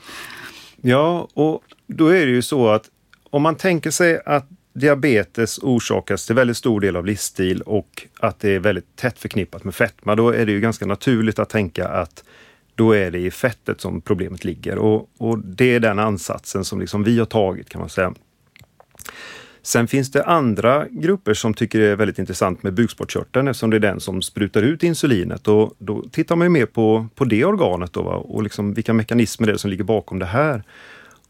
Ja, 0.76 1.28
och 1.34 1.62
då 1.87 2.08
är 2.08 2.26
det 2.26 2.32
ju 2.32 2.42
så 2.42 2.68
att 2.68 2.84
om 3.30 3.42
man 3.42 3.56
tänker 3.56 3.90
sig 3.90 4.20
att 4.26 4.48
diabetes 4.78 5.58
orsakas 5.62 6.26
till 6.26 6.35
väldigt 6.35 6.56
stor 6.56 6.80
del 6.80 6.97
av 6.97 7.06
livsstil 7.06 7.62
och 7.62 8.06
att 8.20 8.40
det 8.40 8.50
är 8.50 8.58
väldigt 8.58 8.97
tätt 8.97 9.18
förknippat 9.18 9.64
med 9.64 9.75
fetma, 9.75 10.14
då 10.14 10.30
är 10.30 10.47
det 10.47 10.52
ju 10.52 10.61
ganska 10.61 10.87
naturligt 10.87 11.38
att 11.38 11.49
tänka 11.49 11.88
att 11.88 12.25
då 12.75 12.92
är 12.92 13.11
det 13.11 13.18
i 13.18 13.30
fettet 13.30 13.80
som 13.80 14.00
problemet 14.00 14.44
ligger. 14.44 14.78
Och, 14.78 15.11
och 15.18 15.38
det 15.38 15.75
är 15.75 15.80
den 15.80 15.99
ansatsen 15.99 16.64
som 16.64 16.80
liksom 16.80 17.04
vi 17.04 17.18
har 17.18 17.26
tagit 17.26 17.68
kan 17.68 17.80
man 17.80 17.88
säga. 17.88 18.14
Sen 19.62 19.88
finns 19.88 20.11
det 20.11 20.25
andra 20.25 20.87
grupper 20.90 21.35
som 21.35 21.54
tycker 21.54 21.78
det 21.78 21.87
är 21.87 21.97
väldigt 21.97 22.18
intressant 22.18 22.62
med 22.62 22.75
bukspottkörteln 22.75 23.49
eftersom 23.49 23.70
det 23.70 23.76
är 23.76 23.80
den 23.80 24.00
som 24.00 24.23
sprutar 24.23 24.62
ut 24.62 24.82
insulinet. 24.82 25.49
Och 25.49 25.75
då 25.78 26.04
tittar 26.12 26.37
man 26.37 26.44
ju 26.44 26.49
mer 26.49 26.66
på, 26.66 27.06
på 27.14 27.25
det 27.25 27.44
organet 27.44 27.92
då, 27.92 28.02
va? 28.02 28.14
och 28.14 28.42
liksom 28.42 28.75
vilka 28.75 28.92
mekanismer 28.92 29.47
det 29.47 29.52
är 29.52 29.56
som 29.56 29.70
ligger 29.70 29.85
bakom 29.85 30.18
det 30.18 30.26
här. 30.26 30.62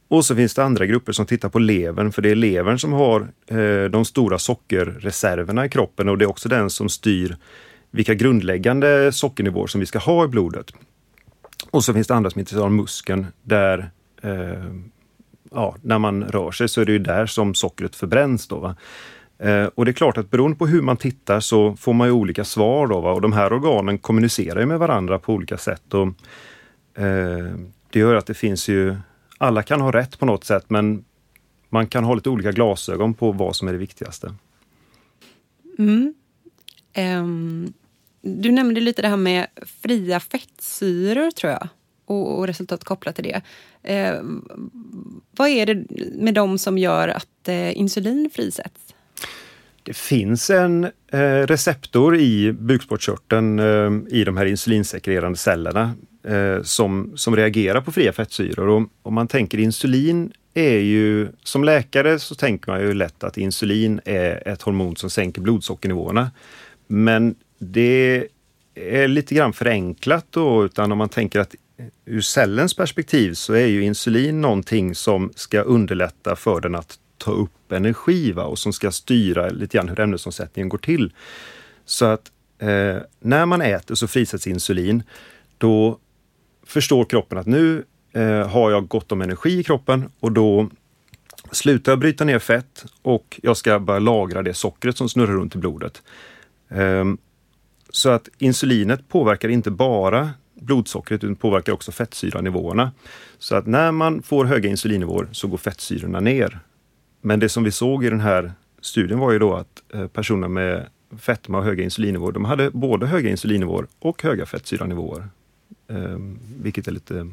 Och 0.09 0.25
så 0.25 0.37
finns 0.37 0.55
det 0.55 0.65
andra 0.65 0.87
grupper 0.87 1.13
som 1.13 1.27
tittar 1.27 1.49
på 1.49 1.59
levern, 1.59 2.13
för 2.13 2.23
det 2.23 2.31
är 2.31 2.35
levern 2.35 2.79
som 2.79 2.93
har 2.93 3.29
eh, 3.47 3.85
de 3.85 4.05
stora 4.05 4.39
sockerreserverna 4.39 5.65
i 5.65 5.69
kroppen 5.69 6.09
och 6.09 6.19
det 6.19 6.25
är 6.25 6.31
också 6.31 6.49
den 6.49 6.71
som 6.71 6.89
styr 6.89 7.37
vilka 7.91 8.15
grundläggande 8.15 9.13
sockernivåer 9.13 9.67
som 9.67 9.81
vi 9.81 9.87
ska 9.87 9.99
ha 9.99 10.25
i 10.25 10.29
blodet. 10.29 10.73
Och 11.71 11.85
så 11.85 11.95
finns 11.95 12.07
det 12.07 12.15
andra 12.15 12.31
som 12.31 12.39
är 12.39 12.41
intresserade 12.41 12.67
av 12.67 12.73
muskeln 12.73 13.27
där 13.43 13.91
eh, 14.23 14.75
ja, 15.51 15.77
när 15.83 15.99
man 15.99 16.25
rör 16.25 16.51
sig 16.51 16.69
så 16.69 16.81
är 16.81 16.85
det 16.85 16.93
ju 16.93 16.99
där 16.99 17.27
som 17.27 17.55
sockret 17.55 17.97
förbränns. 17.97 18.49
Då, 18.49 18.75
eh, 19.39 19.65
och 19.65 19.85
det 19.85 19.91
är 19.91 19.93
klart 19.93 20.19
att 20.19 20.31
beroende 20.31 20.57
på 20.57 20.67
hur 20.67 20.83
man 20.83 20.97
tittar 20.97 21.41
så 21.41 21.77
får 21.77 21.93
man 21.93 22.09
ju 22.09 22.13
olika 22.13 22.45
svar. 22.45 22.87
Då, 22.87 23.01
va? 23.01 23.13
Och 23.13 23.21
de 23.21 23.33
här 23.33 23.53
organen 23.53 23.99
kommunicerar 23.99 24.67
med 24.67 24.79
varandra 24.79 25.19
på 25.19 25.33
olika 25.33 25.57
sätt. 25.57 25.95
Och, 25.95 26.07
eh, 27.03 27.55
det 27.91 27.99
gör 27.99 28.15
att 28.15 28.27
det 28.27 28.35
finns 28.35 28.69
ju 28.69 28.97
alla 29.39 29.63
kan 29.63 29.81
ha 29.81 29.93
rätt 29.93 30.19
på 30.19 30.27
något 30.27 30.45
sätt, 30.45 30.65
men 30.71 31.05
man 31.69 31.87
kan 31.87 32.05
ha 32.05 32.15
lite 32.15 32.31
olika 32.31 32.53
glasögon 32.53 33.15
på 33.15 33.33
vad 33.33 33.57
som 33.57 33.69
är 33.69 33.73
det 33.73 33.79
viktigaste. 33.79 34.35
Mm. 35.79 36.15
Um, 36.97 37.73
du 38.23 38.53
nämnde 38.53 38.81
lite 38.81 39.03
det 39.03 39.09
här 39.09 39.17
med 39.17 39.47
fria 39.83 40.21
fettsyror, 40.21 41.31
tror 41.31 41.53
jag, 41.53 41.69
och, 42.05 42.39
och 42.39 42.47
resultat 42.47 42.85
kopplat 42.85 43.15
till 43.15 43.25
det. 43.25 43.43
Uh, 43.91 44.23
vad 45.31 45.49
är 45.49 45.67
det 45.67 45.85
med 46.15 46.35
dem 46.35 46.59
som 46.59 46.79
gör 46.79 47.09
att 47.09 47.49
uh, 47.49 47.79
insulin 47.79 48.31
frisätts? 48.35 48.95
Det 49.89 49.97
finns 49.97 50.51
en 50.51 50.85
eh, 51.13 51.47
receptor 51.47 52.17
i 52.17 52.53
bukspottkörteln 52.53 53.59
eh, 53.59 54.19
i 54.19 54.25
de 54.25 54.37
här 54.37 54.47
insulinsekrerande 54.47 55.39
cellerna 55.39 55.95
eh, 56.29 56.63
som, 56.63 57.13
som 57.17 57.37
reagerar 57.37 57.81
på 57.81 57.93
fria 57.93 58.13
fettsyror. 58.13 58.69
Och 58.69 58.89
om 59.03 59.15
man 59.15 59.29
tänker 59.29 59.59
insulin 59.59 60.33
är 60.55 60.79
ju, 60.79 61.29
som 61.43 61.65
läkare 61.65 62.19
så 62.19 62.35
tänker 62.35 62.71
man 62.71 62.81
ju 62.81 62.95
lätt 62.95 63.25
att 63.25 63.39
insulin 63.39 64.01
är 64.05 64.49
ett 64.49 64.63
hormon 64.63 64.97
som 64.97 65.11
sänker 65.11 65.41
blodsockernivåerna. 65.41 66.31
Men 66.87 67.35
det 67.59 68.27
är 68.75 69.09
lite 69.09 69.35
grann 69.35 69.53
förenklat 69.53 70.27
då, 70.31 70.65
utan 70.65 70.93
om 70.93 70.99
man 70.99 71.09
tänker 71.09 71.41
att 71.41 71.55
ur 72.05 72.21
cellens 72.21 72.75
perspektiv 72.75 73.35
så 73.35 73.53
är 73.53 73.67
ju 73.67 73.83
insulin 73.83 74.41
någonting 74.41 74.95
som 74.95 75.33
ska 75.35 75.61
underlätta 75.61 76.37
för 76.37 76.61
den 76.61 76.75
att 76.75 76.99
ta 77.19 77.31
upp 77.31 77.73
energi 77.73 78.33
va? 78.33 78.45
och 78.45 78.59
som 78.59 78.73
ska 78.73 78.91
styra 78.91 79.49
lite 79.49 79.77
grann 79.77 79.89
hur 79.89 80.01
ämnesomsättningen 80.01 80.69
går 80.69 80.79
till. 80.79 81.13
Så 81.85 82.05
att 82.05 82.33
eh, 82.59 82.97
när 83.21 83.47
man 83.47 83.63
äter 83.63 83.95
så 83.95 84.09
frisätts 84.09 84.47
insulin. 84.47 85.03
Då 85.59 85.99
förstår 86.69 87.05
kroppen 87.05 87.39
att 87.39 87.47
nu 87.47 87.85
eh, 88.13 88.49
har 88.49 88.71
jag 88.71 88.89
gott 88.89 89.13
om 89.13 89.23
energi 89.23 89.59
i 89.59 89.63
kroppen 89.63 90.05
och 90.21 90.33
då 90.33 90.69
slutar 91.53 91.93
jag 91.93 91.99
bryta 91.99 92.25
ner 92.25 92.39
fett 92.39 92.85
och 93.03 93.41
jag 93.43 93.57
ska 93.57 93.79
börja 93.79 94.01
lagra 94.01 94.43
det 94.43 94.55
sockret 94.55 94.97
som 94.97 95.09
snurrar 95.09 95.33
runt 95.33 95.55
i 95.55 95.59
blodet. 95.59 96.03
Ehm, 96.69 97.19
så 97.91 98.11
att 98.11 98.29
insulinet 98.39 99.09
påverkar 99.09 99.49
inte 99.49 99.71
bara 99.71 100.31
blodsockret 100.55 101.25
utan 101.25 101.37
påverkar 101.37 101.73
också 101.73 101.93
fettsyranivåerna. 101.93 102.93
Så 103.39 103.57
att 103.57 103.67
när 103.67 103.93
man 103.93 104.23
får 104.23 104.45
höga 104.45 104.71
insulinnivåer 104.71 105.29
så 105.33 105.49
går 105.49 105.59
fettsyrorna 105.59 106.21
ner. 106.21 106.59
Men 107.21 107.41
det 107.41 107.49
som 107.49 107.65
vi 107.65 107.71
såg 107.71 108.05
i 108.05 108.11
den 108.11 108.21
här 108.21 108.53
studien 108.81 109.19
var 109.19 109.33
ju 109.33 109.39
då 109.39 109.55
att 109.55 109.83
eh, 109.95 110.07
personer 110.07 110.49
med 110.49 110.87
fetma 111.19 111.59
och 111.59 111.65
höga 111.65 111.85
insulinnivåer, 111.85 112.33
de 112.33 112.45
hade 112.45 112.71
både 112.71 113.07
höga 113.07 113.31
insulinnivåer 113.31 113.87
och 113.99 114.23
höga 114.23 114.47
fettsyranivåer. 114.47 115.29
Ehm, 115.89 116.39
vilket 116.63 116.89
är 116.89 116.93
lite 116.93 117.31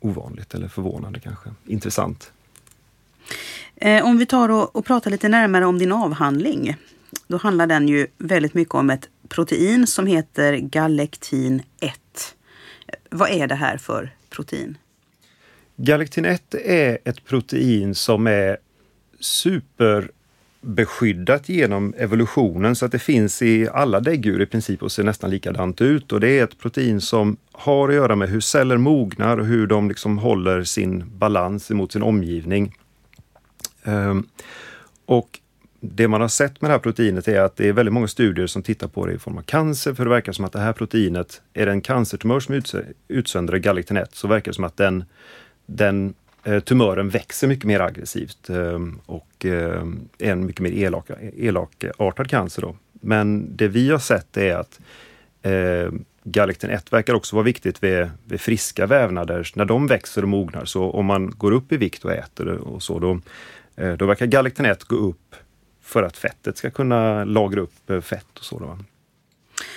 ovanligt 0.00 0.54
eller 0.54 0.68
förvånande 0.68 1.20
kanske. 1.20 1.50
Intressant. 1.66 2.32
Eh, 3.76 4.04
om 4.04 4.18
vi 4.18 4.26
tar 4.26 4.48
och, 4.48 4.76
och 4.76 4.84
pratar 4.84 5.10
lite 5.10 5.28
närmare 5.28 5.66
om 5.66 5.78
din 5.78 5.92
avhandling. 5.92 6.76
Då 7.26 7.36
handlar 7.36 7.66
den 7.66 7.88
ju 7.88 8.06
väldigt 8.18 8.54
mycket 8.54 8.74
om 8.74 8.90
ett 8.90 9.08
protein 9.28 9.86
som 9.86 10.06
heter 10.06 10.56
galektin 10.56 11.62
1. 11.80 11.94
Vad 13.10 13.30
är 13.30 13.46
det 13.46 13.54
här 13.54 13.76
för 13.76 14.14
protein? 14.30 14.78
Galektin 15.76 16.24
1 16.24 16.54
är 16.54 16.98
ett 17.04 17.24
protein 17.24 17.94
som 17.94 18.26
är 18.26 18.56
super 19.20 20.10
beskyddat 20.62 21.48
genom 21.48 21.94
evolutionen 21.98 22.76
så 22.76 22.86
att 22.86 22.92
det 22.92 22.98
finns 22.98 23.42
i 23.42 23.68
alla 23.68 24.00
däggdjur 24.00 24.42
i 24.42 24.46
princip 24.46 24.82
och 24.82 24.92
ser 24.92 25.04
nästan 25.04 25.30
likadant 25.30 25.80
ut. 25.80 26.12
Och 26.12 26.20
det 26.20 26.38
är 26.38 26.44
ett 26.44 26.58
protein 26.58 27.00
som 27.00 27.36
har 27.52 27.88
att 27.88 27.94
göra 27.94 28.16
med 28.16 28.28
hur 28.28 28.40
celler 28.40 28.76
mognar 28.76 29.38
och 29.38 29.46
hur 29.46 29.66
de 29.66 29.88
liksom 29.88 30.18
håller 30.18 30.64
sin 30.64 31.18
balans 31.18 31.70
mot 31.70 31.92
sin 31.92 32.02
omgivning. 32.02 32.74
Um, 33.84 34.26
och 35.06 35.38
det 35.80 36.08
man 36.08 36.20
har 36.20 36.28
sett 36.28 36.60
med 36.60 36.70
det 36.70 36.74
här 36.74 36.78
proteinet 36.78 37.28
är 37.28 37.40
att 37.40 37.56
det 37.56 37.68
är 37.68 37.72
väldigt 37.72 37.92
många 37.92 38.08
studier 38.08 38.46
som 38.46 38.62
tittar 38.62 38.88
på 38.88 39.06
det 39.06 39.12
i 39.12 39.18
form 39.18 39.38
av 39.38 39.42
cancer, 39.42 39.94
för 39.94 40.04
det 40.04 40.10
verkar 40.10 40.32
som 40.32 40.44
att 40.44 40.52
det 40.52 40.58
här 40.58 40.72
proteinet, 40.72 41.42
är 41.52 41.66
det 41.66 41.72
en 41.72 41.80
cancertumör 41.80 42.40
som 42.40 42.62
utsöndrar 43.08 43.58
galliktin-1 43.58 44.06
så 44.12 44.28
verkar 44.28 44.50
det 44.50 44.54
som 44.54 44.64
att 44.64 44.76
den, 44.76 45.04
den 45.66 46.14
Eh, 46.44 46.60
tumören 46.60 47.08
växer 47.08 47.48
mycket 47.48 47.64
mer 47.64 47.80
aggressivt 47.80 48.50
ehm, 48.50 49.00
och 49.06 49.44
är 49.44 49.98
en 50.18 50.46
mycket 50.46 50.60
mer 50.60 50.72
elak, 50.72 51.10
elakartad 51.36 52.30
cancer. 52.30 52.62
Då. 52.62 52.76
Men 52.92 53.56
det 53.56 53.68
vi 53.68 53.90
har 53.90 53.98
sett 53.98 54.36
är 54.36 54.56
att 54.56 54.80
ehm, 55.42 56.04
Galaktin 56.24 56.70
1 56.70 56.92
verkar 56.92 57.14
också 57.14 57.36
vara 57.36 57.44
viktigt 57.44 57.82
vid, 57.82 58.10
vid, 58.24 58.40
friska 58.40 58.86
vävnader. 58.86 59.50
När 59.54 59.64
de 59.64 59.86
växer 59.86 60.22
och 60.22 60.28
mognar, 60.28 60.64
så 60.64 60.90
om 60.90 61.06
man 61.06 61.30
går 61.30 61.52
upp 61.52 61.72
i 61.72 61.76
vikt 61.76 62.04
och 62.04 62.12
äter 62.12 62.48
och 62.48 62.82
så, 62.82 62.98
då, 62.98 63.20
eh, 63.76 63.92
då 63.92 64.06
verkar 64.06 64.26
Galaktin 64.26 64.66
1 64.66 64.84
gå 64.84 64.96
upp 64.96 65.34
för 65.82 66.02
att 66.02 66.16
fettet 66.16 66.56
ska 66.56 66.70
kunna 66.70 67.24
lagra 67.24 67.60
upp 67.60 67.90
eh, 67.90 68.00
fett 68.00 68.38
och 68.38 68.44
så. 68.44 68.58
Då. 68.58 68.78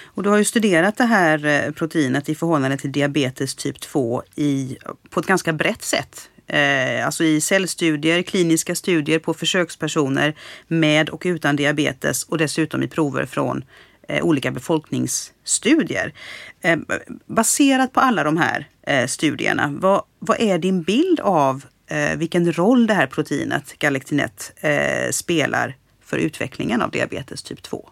Och 0.03 0.23
du 0.23 0.29
har 0.29 0.37
ju 0.37 0.45
studerat 0.45 0.97
det 0.97 1.03
här 1.03 1.71
proteinet 1.71 2.29
i 2.29 2.35
förhållande 2.35 2.77
till 2.77 2.91
diabetes 2.91 3.55
typ 3.55 3.79
2 3.79 4.23
i, 4.35 4.77
på 5.09 5.19
ett 5.19 5.25
ganska 5.25 5.53
brett 5.53 5.81
sätt. 5.81 6.29
Eh, 6.47 7.05
alltså 7.05 7.23
i 7.23 7.41
cellstudier, 7.41 8.21
kliniska 8.21 8.75
studier 8.75 9.19
på 9.19 9.33
försökspersoner 9.33 10.35
med 10.67 11.09
och 11.09 11.21
utan 11.25 11.55
diabetes 11.55 12.23
och 12.23 12.37
dessutom 12.37 12.83
i 12.83 12.87
prover 12.87 13.25
från 13.25 13.63
eh, 14.07 14.23
olika 14.23 14.51
befolkningsstudier. 14.51 16.13
Eh, 16.61 16.77
baserat 17.25 17.93
på 17.93 17.99
alla 17.99 18.23
de 18.23 18.37
här 18.37 18.67
eh, 18.87 19.07
studierna, 19.07 19.73
vad, 19.79 20.03
vad 20.19 20.39
är 20.39 20.57
din 20.57 20.83
bild 20.83 21.19
av 21.19 21.65
eh, 21.87 22.17
vilken 22.17 22.53
roll 22.53 22.87
det 22.87 22.93
här 22.93 23.07
proteinet, 23.07 23.79
galaktinet, 23.79 24.53
eh, 24.57 25.11
spelar 25.11 25.75
för 26.01 26.17
utvecklingen 26.17 26.81
av 26.81 26.91
diabetes 26.91 27.43
typ 27.43 27.61
2? 27.61 27.89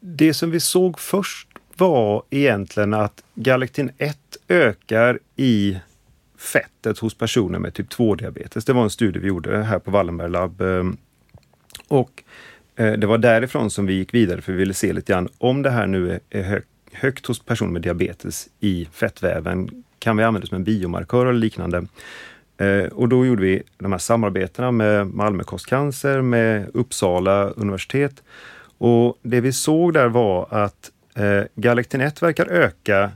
Det 0.00 0.34
som 0.34 0.50
vi 0.50 0.60
såg 0.60 1.00
först 1.00 1.48
var 1.76 2.22
egentligen 2.30 2.94
att 2.94 3.22
galaktin 3.34 3.90
1 3.98 4.18
ökar 4.48 5.18
i 5.36 5.76
fettet 6.40 6.98
hos 6.98 7.14
personer 7.14 7.58
med 7.58 7.74
typ 7.74 7.92
2-diabetes. 7.92 8.64
Det 8.64 8.72
var 8.72 8.82
en 8.82 8.90
studie 8.90 9.20
vi 9.20 9.28
gjorde 9.28 9.62
här 9.62 9.78
på 9.78 9.90
Wallenberg 9.90 10.30
Lab. 10.30 10.60
Eh, 10.60 10.84
och 11.88 12.22
eh, 12.76 12.92
det 12.92 13.06
var 13.06 13.18
därifrån 13.18 13.70
som 13.70 13.86
vi 13.86 13.94
gick 13.94 14.14
vidare 14.14 14.40
för 14.40 14.52
vi 14.52 14.58
ville 14.58 14.74
se 14.74 14.92
lite 14.92 15.12
grann 15.12 15.28
om 15.38 15.62
det 15.62 15.70
här 15.70 15.86
nu 15.86 16.20
är 16.30 16.62
högt 16.92 17.26
hos 17.26 17.40
personer 17.40 17.72
med 17.72 17.82
diabetes 17.82 18.48
i 18.60 18.88
fettväven. 18.92 19.84
Kan 19.98 20.16
vi 20.16 20.22
använda 20.22 20.44
det 20.44 20.48
som 20.48 20.56
en 20.56 20.64
biomarkör 20.64 21.26
eller 21.26 21.38
liknande? 21.38 21.86
Eh, 22.58 22.84
och 22.84 23.08
då 23.08 23.26
gjorde 23.26 23.42
vi 23.42 23.62
de 23.78 23.92
här 23.92 23.98
samarbetena 23.98 24.70
med 24.70 25.06
Malmö 25.06 25.44
kostcancer, 25.44 26.22
med 26.22 26.70
Uppsala 26.74 27.44
universitet. 27.44 28.22
Och 28.78 29.18
det 29.22 29.40
vi 29.40 29.52
såg 29.52 29.94
där 29.94 30.08
var 30.08 30.46
att 30.50 30.90
galaktin 31.54 32.00
1 32.00 32.22
verkar 32.22 32.46
öka 32.46 33.10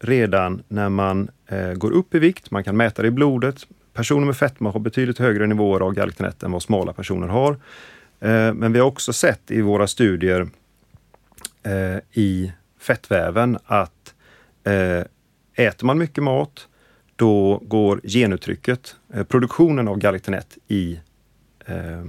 redan 0.00 0.62
när 0.68 0.88
man 0.88 1.28
Eh, 1.48 1.72
går 1.72 1.90
upp 1.90 2.14
i 2.14 2.18
vikt. 2.18 2.50
Man 2.50 2.64
kan 2.64 2.76
mäta 2.76 3.02
det 3.02 3.08
i 3.08 3.10
blodet. 3.10 3.66
Personer 3.92 4.26
med 4.26 4.36
fetma 4.36 4.70
har 4.70 4.80
betydligt 4.80 5.18
högre 5.18 5.46
nivåer 5.46 5.80
av 5.80 5.92
galaktin 5.92 6.26
1 6.26 6.42
än 6.42 6.52
vad 6.52 6.62
smala 6.62 6.92
personer 6.92 7.26
har. 7.26 7.52
Eh, 8.20 8.54
men 8.54 8.72
vi 8.72 8.78
har 8.78 8.86
också 8.86 9.12
sett 9.12 9.50
i 9.50 9.60
våra 9.60 9.86
studier 9.86 10.48
eh, 11.62 11.98
i 12.12 12.52
fettväven 12.80 13.58
att 13.64 14.14
eh, 14.64 15.04
äter 15.66 15.86
man 15.86 15.98
mycket 15.98 16.24
mat 16.24 16.68
då 17.16 17.62
går 17.62 18.00
genuttrycket, 18.04 18.96
eh, 19.14 19.24
produktionen 19.24 19.88
av 19.88 19.98
galaktinet 19.98 20.58
i 20.68 21.00
eh, 21.66 22.04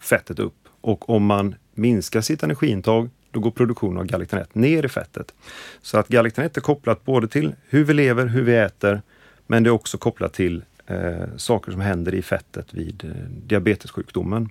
fettet 0.00 0.38
upp. 0.38 0.68
Och 0.80 1.10
om 1.10 1.26
man 1.26 1.54
minskar 1.74 2.20
sitt 2.20 2.42
energiintag, 2.42 3.10
då 3.34 3.40
går 3.40 3.50
produktionen 3.50 3.98
av 3.98 4.04
galaktinet 4.04 4.54
ner 4.54 4.84
i 4.84 4.88
fettet. 4.88 5.34
Så 5.82 5.98
att 5.98 6.08
galaktinet 6.08 6.56
är 6.56 6.60
kopplat 6.60 7.04
både 7.04 7.28
till 7.28 7.54
hur 7.68 7.84
vi 7.84 7.94
lever, 7.94 8.26
hur 8.26 8.42
vi 8.42 8.56
äter, 8.56 9.02
men 9.46 9.62
det 9.62 9.68
är 9.68 9.72
också 9.72 9.98
kopplat 9.98 10.32
till 10.32 10.64
eh, 10.86 11.36
saker 11.36 11.72
som 11.72 11.80
händer 11.80 12.14
i 12.14 12.22
fettet 12.22 12.74
vid 12.74 13.04
eh, 13.04 13.10
diabetessjukdomen. 13.46 14.48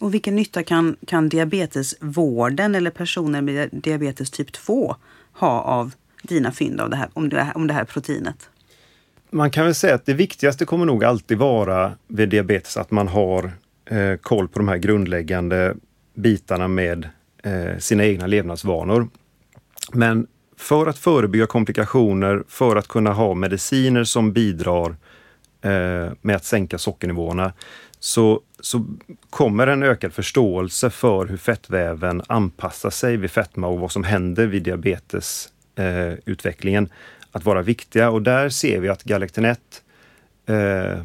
Och 0.00 0.14
vilken 0.14 0.36
nytta 0.36 0.62
kan, 0.62 0.96
kan 1.06 1.28
diabetesvården 1.28 2.74
eller 2.74 2.90
personer 2.90 3.42
med 3.42 3.68
diabetes 3.72 4.30
typ 4.30 4.52
2 4.52 4.96
ha 5.32 5.60
av 5.60 5.94
dina 6.22 6.52
fynd 6.52 6.80
av 6.80 6.90
det 6.90 6.96
här, 6.96 7.08
om, 7.12 7.28
det 7.28 7.42
här, 7.42 7.56
om 7.56 7.66
det 7.66 7.74
här 7.74 7.84
proteinet? 7.84 8.48
man 9.32 9.50
kan 9.50 9.64
väl 9.64 9.74
säga 9.74 9.94
att 9.94 10.06
det 10.06 10.14
viktigaste 10.14 10.64
kommer 10.64 10.86
nog 10.86 11.04
alltid 11.04 11.38
vara 11.38 11.92
vid 12.06 12.28
diabetes 12.28 12.76
att 12.76 12.90
man 12.90 13.08
har 13.08 13.52
eh, 13.84 14.16
koll 14.16 14.48
på 14.48 14.58
de 14.58 14.68
här 14.68 14.76
grundläggande 14.76 15.74
bitarna 16.14 16.68
med 16.68 17.08
Eh, 17.42 17.78
sina 17.78 18.04
egna 18.04 18.26
levnadsvanor. 18.26 19.08
Men 19.92 20.26
för 20.56 20.86
att 20.86 20.98
förebygga 20.98 21.46
komplikationer, 21.46 22.42
för 22.48 22.76
att 22.76 22.88
kunna 22.88 23.12
ha 23.12 23.34
mediciner 23.34 24.04
som 24.04 24.32
bidrar 24.32 24.96
eh, 25.62 26.12
med 26.20 26.36
att 26.36 26.44
sänka 26.44 26.78
sockernivåerna, 26.78 27.52
så, 27.98 28.40
så 28.60 28.86
kommer 29.30 29.66
en 29.66 29.82
ökad 29.82 30.12
förståelse 30.12 30.90
för 30.90 31.26
hur 31.26 31.36
fettväven 31.36 32.22
anpassar 32.26 32.90
sig 32.90 33.16
vid 33.16 33.30
fetma 33.30 33.66
och 33.66 33.80
vad 33.80 33.92
som 33.92 34.04
händer 34.04 34.46
vid 34.46 34.62
diabetesutvecklingen 34.62 36.84
eh, 36.84 36.90
att 37.32 37.44
vara 37.44 37.62
viktiga 37.62 38.10
och 38.10 38.22
där 38.22 38.48
ser 38.48 38.80
vi 38.80 38.88
att 38.88 39.04
Galactinet 39.04 39.82
eh, 40.46 41.02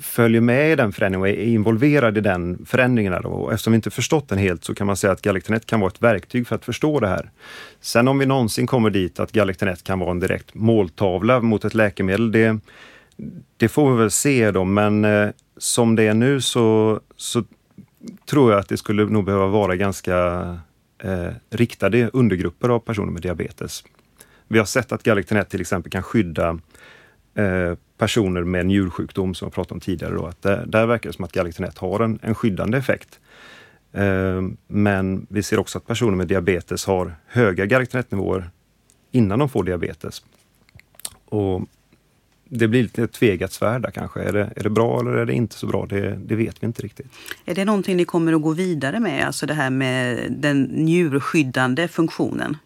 följer 0.00 0.40
med 0.40 0.72
i 0.72 0.76
den 0.76 0.92
förändringen 0.92 1.22
och 1.22 1.28
är 1.28 1.44
involverad 1.44 2.18
i 2.18 2.20
den 2.20 2.66
förändringen. 2.66 3.14
Och 3.14 3.52
eftersom 3.52 3.72
vi 3.72 3.74
inte 3.74 3.90
förstått 3.90 4.28
den 4.28 4.38
helt 4.38 4.64
så 4.64 4.74
kan 4.74 4.86
man 4.86 4.96
säga 4.96 5.12
att 5.12 5.22
Galactinet 5.22 5.66
kan 5.66 5.80
vara 5.80 5.90
ett 5.90 6.02
verktyg 6.02 6.46
för 6.46 6.54
att 6.54 6.64
förstå 6.64 7.00
det 7.00 7.08
här. 7.08 7.30
Sen 7.80 8.08
om 8.08 8.18
vi 8.18 8.26
någonsin 8.26 8.66
kommer 8.66 8.90
dit 8.90 9.20
att 9.20 9.32
Galactinet 9.32 9.84
kan 9.84 9.98
vara 9.98 10.10
en 10.10 10.20
direkt 10.20 10.54
måltavla 10.54 11.40
mot 11.40 11.64
ett 11.64 11.74
läkemedel, 11.74 12.32
det, 12.32 12.58
det 13.56 13.68
får 13.68 13.92
vi 13.92 13.98
väl 13.98 14.10
se 14.10 14.50
då, 14.50 14.64
men 14.64 15.04
eh, 15.04 15.28
som 15.56 15.96
det 15.96 16.02
är 16.02 16.14
nu 16.14 16.40
så, 16.40 17.00
så 17.16 17.44
tror 18.30 18.52
jag 18.52 18.60
att 18.60 18.68
det 18.68 18.76
skulle 18.76 19.04
nog 19.04 19.24
behöva 19.24 19.46
vara 19.46 19.76
ganska 19.76 20.16
eh, 21.02 21.28
riktade 21.50 22.10
undergrupper 22.12 22.68
av 22.68 22.78
personer 22.78 23.12
med 23.12 23.22
diabetes. 23.22 23.84
Vi 24.48 24.58
har 24.58 24.66
sett 24.66 24.92
att 24.92 25.02
Galactin 25.02 25.44
till 25.44 25.60
exempel 25.60 25.92
kan 25.92 26.02
skydda 26.02 26.48
eh, 26.48 26.56
personer 27.98 28.44
med 28.44 28.66
njursjukdom 28.66 29.34
som 29.34 29.46
jag 29.46 29.52
pratade 29.52 29.74
om 29.74 29.80
tidigare. 29.80 30.14
Då, 30.14 30.26
att 30.26 30.42
där, 30.42 30.66
där 30.66 30.86
verkar 30.86 31.10
det 31.10 31.16
som 31.16 31.24
att 31.24 31.32
Galactin 31.32 31.66
har 31.76 32.00
en, 32.00 32.18
en 32.22 32.34
skyddande 32.34 32.78
effekt. 32.78 33.20
Eh, 33.92 34.42
men 34.66 35.26
vi 35.30 35.42
ser 35.42 35.58
också 35.58 35.78
att 35.78 35.86
personer 35.86 36.16
med 36.16 36.28
diabetes 36.28 36.86
har 36.86 37.14
höga 37.26 37.66
Galactin-nivåer 37.66 38.50
innan 39.10 39.38
de 39.38 39.48
får 39.48 39.64
diabetes. 39.64 40.22
Och 41.24 41.62
det 42.48 42.68
blir 42.68 42.82
lite 42.82 43.06
tvegat 43.06 43.52
svärd 43.52 43.82
där 43.82 43.90
kanske. 43.90 44.20
Är 44.20 44.32
det, 44.32 44.50
är 44.56 44.62
det 44.62 44.70
bra 44.70 45.00
eller 45.00 45.12
är 45.12 45.26
det 45.26 45.32
inte 45.32 45.54
så 45.54 45.66
bra? 45.66 45.86
Det, 45.86 46.16
det, 46.16 46.34
vet 46.34 46.62
vi 46.62 46.66
inte 46.66 46.82
riktigt. 46.82 47.06
Är 47.44 47.54
det 47.54 47.64
någonting 47.64 47.96
ni 47.96 48.04
kommer 48.04 48.32
att 48.32 48.42
gå 48.42 48.52
vidare 48.52 49.00
med? 49.00 49.26
Alltså 49.26 49.46
det 49.46 49.54
här 49.54 49.70
med 49.70 50.32
den 50.32 50.62
njurskyddande 50.62 51.88
funktionen? 51.88 52.56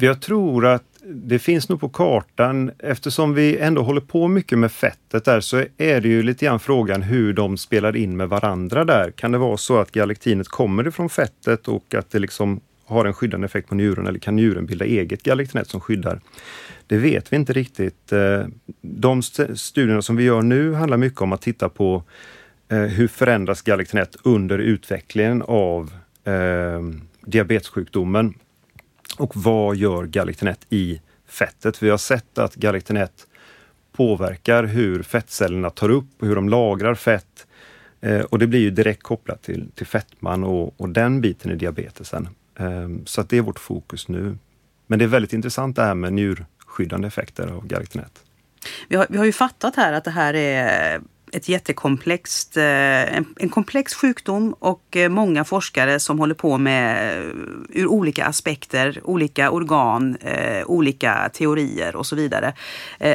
Jag 0.00 0.20
tror 0.20 0.66
att 0.66 0.84
det 1.06 1.38
finns 1.38 1.68
nog 1.68 1.80
på 1.80 1.88
kartan, 1.88 2.70
eftersom 2.78 3.34
vi 3.34 3.58
ändå 3.58 3.82
håller 3.82 4.00
på 4.00 4.28
mycket 4.28 4.58
med 4.58 4.72
fettet 4.72 5.24
där, 5.24 5.40
så 5.40 5.64
är 5.76 6.00
det 6.00 6.08
ju 6.08 6.22
lite 6.22 6.44
grann 6.44 6.60
frågan 6.60 7.02
hur 7.02 7.32
de 7.32 7.56
spelar 7.56 7.96
in 7.96 8.16
med 8.16 8.28
varandra 8.28 8.84
där. 8.84 9.10
Kan 9.10 9.32
det 9.32 9.38
vara 9.38 9.56
så 9.56 9.78
att 9.78 9.90
galaktinet 9.90 10.48
kommer 10.48 10.88
ifrån 10.88 11.08
fettet 11.08 11.68
och 11.68 11.94
att 11.94 12.10
det 12.10 12.18
liksom 12.18 12.60
har 12.86 13.04
en 13.04 13.14
skyddande 13.14 13.44
effekt 13.44 13.68
på 13.68 13.74
njuren 13.74 14.06
eller 14.06 14.18
kan 14.18 14.36
njuren 14.36 14.66
bilda 14.66 14.84
eget 14.84 15.22
galaktinet 15.22 15.68
som 15.68 15.80
skyddar? 15.80 16.20
Det 16.86 16.96
vet 16.96 17.32
vi 17.32 17.36
inte 17.36 17.52
riktigt. 17.52 18.12
Eh, 18.12 18.46
de 18.80 19.22
studierna 19.22 20.02
som 20.02 20.16
vi 20.16 20.24
gör 20.24 20.42
nu 20.42 20.74
handlar 20.74 20.96
mycket 20.96 21.20
om 21.20 21.32
att 21.32 21.42
titta 21.42 21.68
på 21.68 22.02
eh, 22.68 22.78
hur 22.78 23.08
förändras 23.08 23.62
galaktinet 23.62 24.16
under 24.22 24.58
utvecklingen 24.58 25.42
av 25.42 25.92
eh, 26.24 26.82
diabetessjukdomen. 27.20 28.34
Och 29.16 29.36
vad 29.36 29.76
gör 29.76 30.04
galaktinet 30.04 30.66
i 30.70 31.00
fettet? 31.26 31.82
Vi 31.82 31.90
har 31.90 31.98
sett 31.98 32.38
att 32.38 32.54
galaktinet 32.54 33.26
påverkar 33.92 34.64
hur 34.64 35.02
fettcellerna 35.02 35.70
tar 35.70 35.90
upp 35.90 36.08
och 36.20 36.26
hur 36.26 36.34
de 36.34 36.48
lagrar 36.48 36.94
fett. 36.94 37.46
Eh, 38.00 38.20
och 38.20 38.38
det 38.38 38.46
blir 38.46 38.60
ju 38.60 38.70
direkt 38.70 39.02
kopplat 39.02 39.42
till, 39.42 39.70
till 39.74 39.86
fettman 39.86 40.44
och, 40.44 40.80
och 40.80 40.88
den 40.88 41.20
biten 41.20 41.50
i 41.50 41.56
diabetesen. 41.56 42.28
Eh, 42.58 42.88
så 43.04 43.20
att 43.20 43.28
det 43.28 43.38
är 43.38 43.42
vårt 43.42 43.58
fokus 43.58 44.08
nu. 44.08 44.38
Men 44.86 44.98
det 44.98 45.04
är 45.04 45.08
väldigt 45.08 45.32
intressant 45.32 45.76
det 45.76 45.82
här 45.82 45.94
med 45.94 46.12
njurskyddande 46.12 47.08
effekter 47.08 47.46
av 47.46 47.66
galaktinet. 47.66 48.22
Vi 48.88 48.96
har, 48.96 49.06
vi 49.10 49.18
har 49.18 49.24
ju 49.24 49.32
fattat 49.32 49.76
här 49.76 49.92
att 49.92 50.04
det 50.04 50.10
här 50.10 50.34
är 50.34 51.00
ett 51.34 51.48
jättekomplext, 51.48 52.56
eh, 52.56 53.16
en, 53.16 53.26
en 53.36 53.48
komplex 53.48 53.94
sjukdom 53.94 54.54
och 54.58 54.96
eh, 54.96 55.08
många 55.08 55.44
forskare 55.44 56.00
som 56.00 56.18
håller 56.18 56.34
på 56.34 56.58
med 56.58 57.18
eh, 57.18 57.24
ur 57.68 57.86
olika 57.86 58.24
aspekter, 58.24 59.00
olika 59.04 59.50
organ, 59.50 60.16
olika 60.66 61.30
teorier 61.32 61.96
och 61.96 62.06
så 62.06 62.16
vidare. 62.16 62.52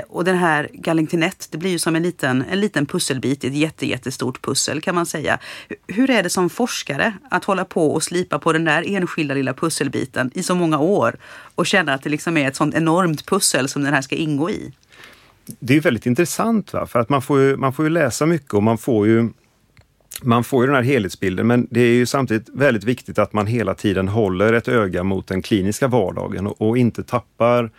Och 0.09 0.23
den 0.23 0.37
här 0.37 0.69
Gallingtinett, 0.73 1.47
det 1.51 1.57
blir 1.57 1.69
ju 1.69 1.79
som 1.79 1.95
en 1.95 2.03
liten, 2.03 2.43
en 2.51 2.59
liten 2.59 2.85
pusselbit 2.85 3.43
i 3.43 3.47
ett 3.47 3.53
jätte, 3.53 3.85
jättestort 3.85 4.41
pussel 4.41 4.81
kan 4.81 4.95
man 4.95 5.05
säga. 5.05 5.39
Hur 5.87 6.09
är 6.09 6.23
det 6.23 6.29
som 6.29 6.49
forskare 6.49 7.13
att 7.29 7.45
hålla 7.45 7.65
på 7.65 7.93
och 7.93 8.03
slipa 8.03 8.39
på 8.39 8.53
den 8.53 8.65
där 8.65 8.83
enskilda 8.87 9.33
lilla 9.33 9.53
pusselbiten 9.53 10.31
i 10.33 10.43
så 10.43 10.55
många 10.55 10.79
år 10.79 11.17
och 11.55 11.65
känna 11.65 11.93
att 11.93 12.03
det 12.03 12.09
liksom 12.09 12.37
är 12.37 12.47
ett 12.47 12.55
sånt 12.55 12.75
enormt 12.75 13.25
pussel 13.25 13.69
som 13.69 13.83
den 13.83 13.93
här 13.93 14.01
ska 14.01 14.15
ingå 14.15 14.49
i? 14.49 14.71
Det 15.59 15.75
är 15.75 15.81
väldigt 15.81 16.05
intressant, 16.05 16.73
va? 16.73 16.85
för 16.85 16.99
att 16.99 17.09
man 17.09 17.21
får, 17.21 17.39
ju, 17.39 17.57
man 17.57 17.73
får 17.73 17.85
ju 17.85 17.89
läsa 17.89 18.25
mycket 18.25 18.53
och 18.53 18.63
man 18.63 18.77
får 18.77 19.07
ju 19.07 19.29
man 20.21 20.43
får 20.43 20.63
ju 20.63 20.67
den 20.67 20.75
här 20.75 20.83
helhetsbilden, 20.83 21.47
men 21.47 21.67
det 21.71 21.81
är 21.81 21.93
ju 21.93 22.05
samtidigt 22.05 22.49
väldigt 22.49 22.83
viktigt 22.83 23.19
att 23.19 23.33
man 23.33 23.47
hela 23.47 23.73
tiden 23.73 24.07
håller 24.07 24.53
ett 24.53 24.67
öga 24.67 25.03
mot 25.03 25.27
den 25.27 25.41
kliniska 25.41 25.87
vardagen 25.87 26.47
och, 26.47 26.61
och 26.61 26.77
inte 26.77 27.03
tappar 27.03 27.71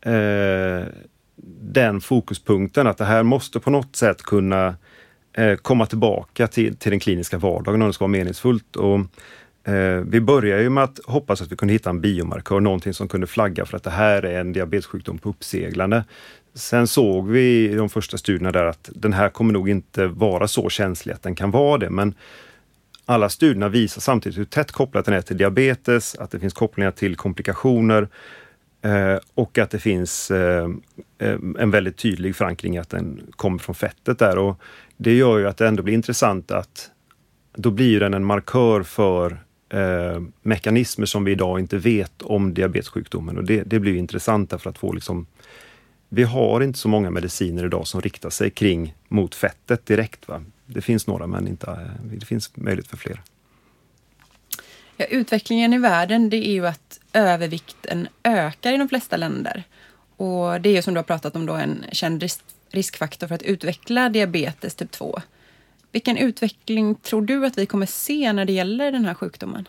eh, 0.00 0.86
den 1.60 2.00
fokuspunkten 2.00 2.86
att 2.86 2.98
det 2.98 3.04
här 3.04 3.22
måste 3.22 3.60
på 3.60 3.70
något 3.70 3.96
sätt 3.96 4.22
kunna 4.22 4.76
eh, 5.32 5.56
komma 5.56 5.86
tillbaka 5.86 6.46
till, 6.46 6.76
till 6.76 6.90
den 6.90 7.00
kliniska 7.00 7.38
vardagen 7.38 7.82
om 7.82 7.88
det 7.88 7.94
ska 7.94 8.04
vara 8.04 8.12
meningsfullt. 8.12 8.76
Och, 8.76 8.98
eh, 9.72 10.00
vi 10.08 10.20
började 10.20 10.62
ju 10.62 10.70
med 10.70 10.84
att 10.84 11.00
hoppas 11.04 11.42
att 11.42 11.52
vi 11.52 11.56
kunde 11.56 11.74
hitta 11.74 11.90
en 11.90 12.00
biomarkör, 12.00 12.60
någonting 12.60 12.94
som 12.94 13.08
kunde 13.08 13.26
flagga 13.26 13.64
för 13.64 13.76
att 13.76 13.82
det 13.82 13.90
här 13.90 14.22
är 14.22 14.40
en 14.40 14.52
diabetessjukdom 14.52 15.18
på 15.18 15.28
uppseglande. 15.28 16.04
Sen 16.56 16.86
såg 16.86 17.28
vi 17.28 17.70
i 17.70 17.74
de 17.74 17.88
första 17.88 18.18
studierna 18.18 18.52
där 18.52 18.64
att 18.64 18.90
den 18.94 19.12
här 19.12 19.28
kommer 19.28 19.52
nog 19.52 19.68
inte 19.68 20.06
vara 20.06 20.48
så 20.48 20.68
känslig 20.68 21.14
att 21.14 21.22
den 21.22 21.34
kan 21.34 21.50
vara 21.50 21.78
det, 21.78 21.90
men 21.90 22.14
alla 23.04 23.28
studierna 23.28 23.68
visar 23.68 24.00
samtidigt 24.00 24.38
hur 24.38 24.44
tätt 24.44 24.72
kopplat 24.72 25.04
den 25.04 25.14
är 25.14 25.22
till 25.22 25.36
diabetes, 25.36 26.14
att 26.14 26.30
det 26.30 26.38
finns 26.38 26.52
kopplingar 26.52 26.90
till 26.90 27.16
komplikationer 27.16 28.08
eh, 28.82 29.18
och 29.34 29.58
att 29.58 29.70
det 29.70 29.78
finns 29.78 30.30
eh, 30.30 30.68
eh 31.18 31.36
en 31.58 31.70
väldigt 31.70 31.96
tydlig 31.96 32.36
förankring 32.36 32.78
att 32.78 32.90
den 32.90 33.20
kommer 33.30 33.58
från 33.58 33.74
fettet 33.74 34.18
där. 34.18 34.38
Och 34.38 34.60
det 34.96 35.14
gör 35.14 35.38
ju 35.38 35.48
att 35.48 35.56
det 35.56 35.68
ändå 35.68 35.82
blir 35.82 35.94
intressant 35.94 36.50
att 36.50 36.90
då 37.56 37.70
blir 37.70 38.00
den 38.00 38.14
en 38.14 38.24
markör 38.24 38.82
för 38.82 39.44
eh, 39.68 40.22
mekanismer 40.42 41.06
som 41.06 41.24
vi 41.24 41.32
idag 41.32 41.60
inte 41.60 41.78
vet 41.78 42.22
om 42.22 42.54
diabetessjukdomen 42.54 43.38
och 43.38 43.44
det, 43.44 43.62
det 43.62 43.80
blir 43.80 43.94
intressant 43.96 44.62
för 44.62 44.70
att 44.70 44.78
få 44.78 44.92
liksom 44.92 45.26
vi 46.08 46.22
har 46.22 46.60
inte 46.60 46.78
så 46.78 46.88
många 46.88 47.10
mediciner 47.10 47.64
idag 47.64 47.86
som 47.86 48.00
riktar 48.00 48.30
sig 48.30 48.50
kring 48.50 48.94
mot 49.08 49.34
fettet 49.34 49.86
direkt. 49.86 50.28
Va? 50.28 50.42
Det 50.66 50.80
finns 50.80 51.06
några, 51.06 51.26
men 51.26 51.48
inte, 51.48 51.90
det 52.02 52.26
finns 52.26 52.56
möjlighet 52.56 52.86
för 52.86 52.96
fler. 52.96 53.22
Ja, 54.96 55.06
utvecklingen 55.06 55.72
i 55.72 55.78
världen 55.78 56.30
det 56.30 56.48
är 56.48 56.52
ju 56.52 56.66
att 56.66 57.00
övervikten 57.12 58.08
ökar 58.22 58.72
i 58.72 58.76
de 58.76 58.88
flesta 58.88 59.16
länder. 59.16 59.64
Och 60.16 60.60
det 60.60 60.68
är 60.68 60.74
ju 60.74 60.82
som 60.82 60.94
du 60.94 60.98
har 60.98 61.04
pratat 61.04 61.36
om 61.36 61.46
då 61.46 61.54
en 61.54 61.84
känd 61.92 62.22
risk, 62.22 62.44
riskfaktor 62.70 63.26
för 63.26 63.34
att 63.34 63.42
utveckla 63.42 64.08
diabetes 64.08 64.74
typ 64.74 64.90
2. 64.90 65.20
Vilken 65.92 66.16
utveckling 66.16 66.94
tror 66.94 67.22
du 67.22 67.46
att 67.46 67.58
vi 67.58 67.66
kommer 67.66 67.86
se 67.86 68.32
när 68.32 68.44
det 68.44 68.52
gäller 68.52 68.92
den 68.92 69.04
här 69.04 69.14
sjukdomen? 69.14 69.68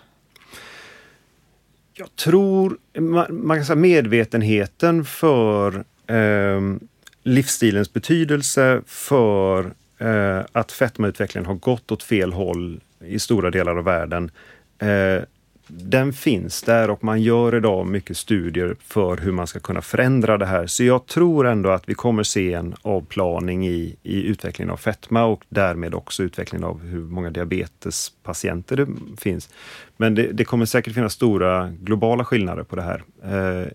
Jag 1.94 2.16
tror 2.16 2.78
man, 3.00 3.46
man 3.46 3.58
kan 3.58 3.66
säga 3.66 3.76
medvetenheten 3.76 5.06
för 5.06 5.76
eh, 5.76 5.84
Ehm, 6.08 6.80
livsstilens 7.24 7.94
betydelse 7.94 8.82
för 8.86 9.74
eh, 9.98 10.42
att 10.52 10.72
fetmautvecklingen 10.72 11.46
har 11.46 11.56
gått 11.56 11.92
åt 11.92 12.04
fel 12.04 12.34
håll 12.34 12.82
i 13.06 13.20
stora 13.20 13.52
delar 13.52 13.78
av 13.78 13.84
världen. 13.84 14.32
Eh, 14.80 15.24
den 15.68 16.14
finns 16.14 16.64
där 16.64 16.90
och 16.90 17.04
man 17.04 17.22
gör 17.22 17.56
idag 17.56 17.88
mycket 17.88 18.18
studier 18.18 18.76
för 18.84 19.18
hur 19.18 19.32
man 19.32 19.48
ska 19.48 19.60
kunna 19.60 19.82
förändra 19.82 20.38
det 20.38 20.46
här. 20.46 20.68
Så 20.68 20.84
jag 20.84 21.06
tror 21.06 21.48
ändå 21.48 21.70
att 21.70 21.90
vi 21.90 21.94
kommer 21.94 22.24
se 22.24 22.54
en 22.54 22.76
avplaning 22.82 23.68
i, 23.68 23.96
i 24.04 24.24
utvecklingen 24.24 24.72
av 24.72 24.78
fetma 24.78 25.26
och 25.26 25.44
därmed 25.50 25.94
också 25.94 26.24
utvecklingen 26.24 26.64
av 26.64 26.84
hur 26.84 27.00
många 27.00 27.30
diabetespatienter 27.30 28.76
det 28.76 28.88
finns. 29.18 29.50
Men 29.98 30.16
det, 30.16 30.32
det 30.32 30.46
kommer 30.46 30.66
säkert 30.66 30.94
finnas 30.94 31.14
stora 31.14 31.70
globala 31.70 32.26
skillnader 32.26 32.64
på 32.64 32.76
det 32.76 32.82
här. 32.82 33.04
Eh, 33.24 33.68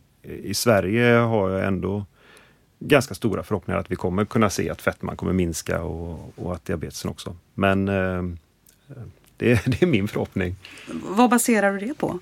I 0.43 0.55
Sverige 0.55 1.15
har 1.15 1.51
jag 1.51 1.67
ändå 1.67 2.05
ganska 2.87 3.15
stora 3.15 3.43
förhoppningar 3.43 3.81
att 3.81 3.91
vi 3.91 3.97
kommer 3.97 4.25
kunna 4.25 4.51
se 4.51 4.71
att 4.71 4.83
fetman 4.83 5.17
kommer 5.17 5.33
minska 5.33 5.83
och, 5.83 6.33
och 6.37 6.55
att 6.55 6.65
diabetesen 6.65 7.11
också. 7.11 7.37
Men 7.55 7.89
eh, 7.89 8.23
det, 9.37 9.67
det, 9.67 9.83
är 9.83 9.87
min 9.87 10.09
förhoppning. 10.09 10.57
Vad 11.03 11.31
baserar 11.31 11.73
du 11.73 11.87
det 11.87 11.95
på? 11.95 12.19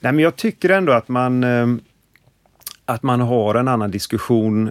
Nej, 0.00 0.12
men 0.12 0.18
jag 0.18 0.36
tycker 0.36 0.70
ändå 0.70 0.92
att 0.92 1.08
man, 1.08 1.44
eh, 1.44 1.66
att 2.84 3.02
man 3.02 3.20
har 3.20 3.54
en 3.54 3.68
annan 3.68 3.90
diskussion 3.90 4.70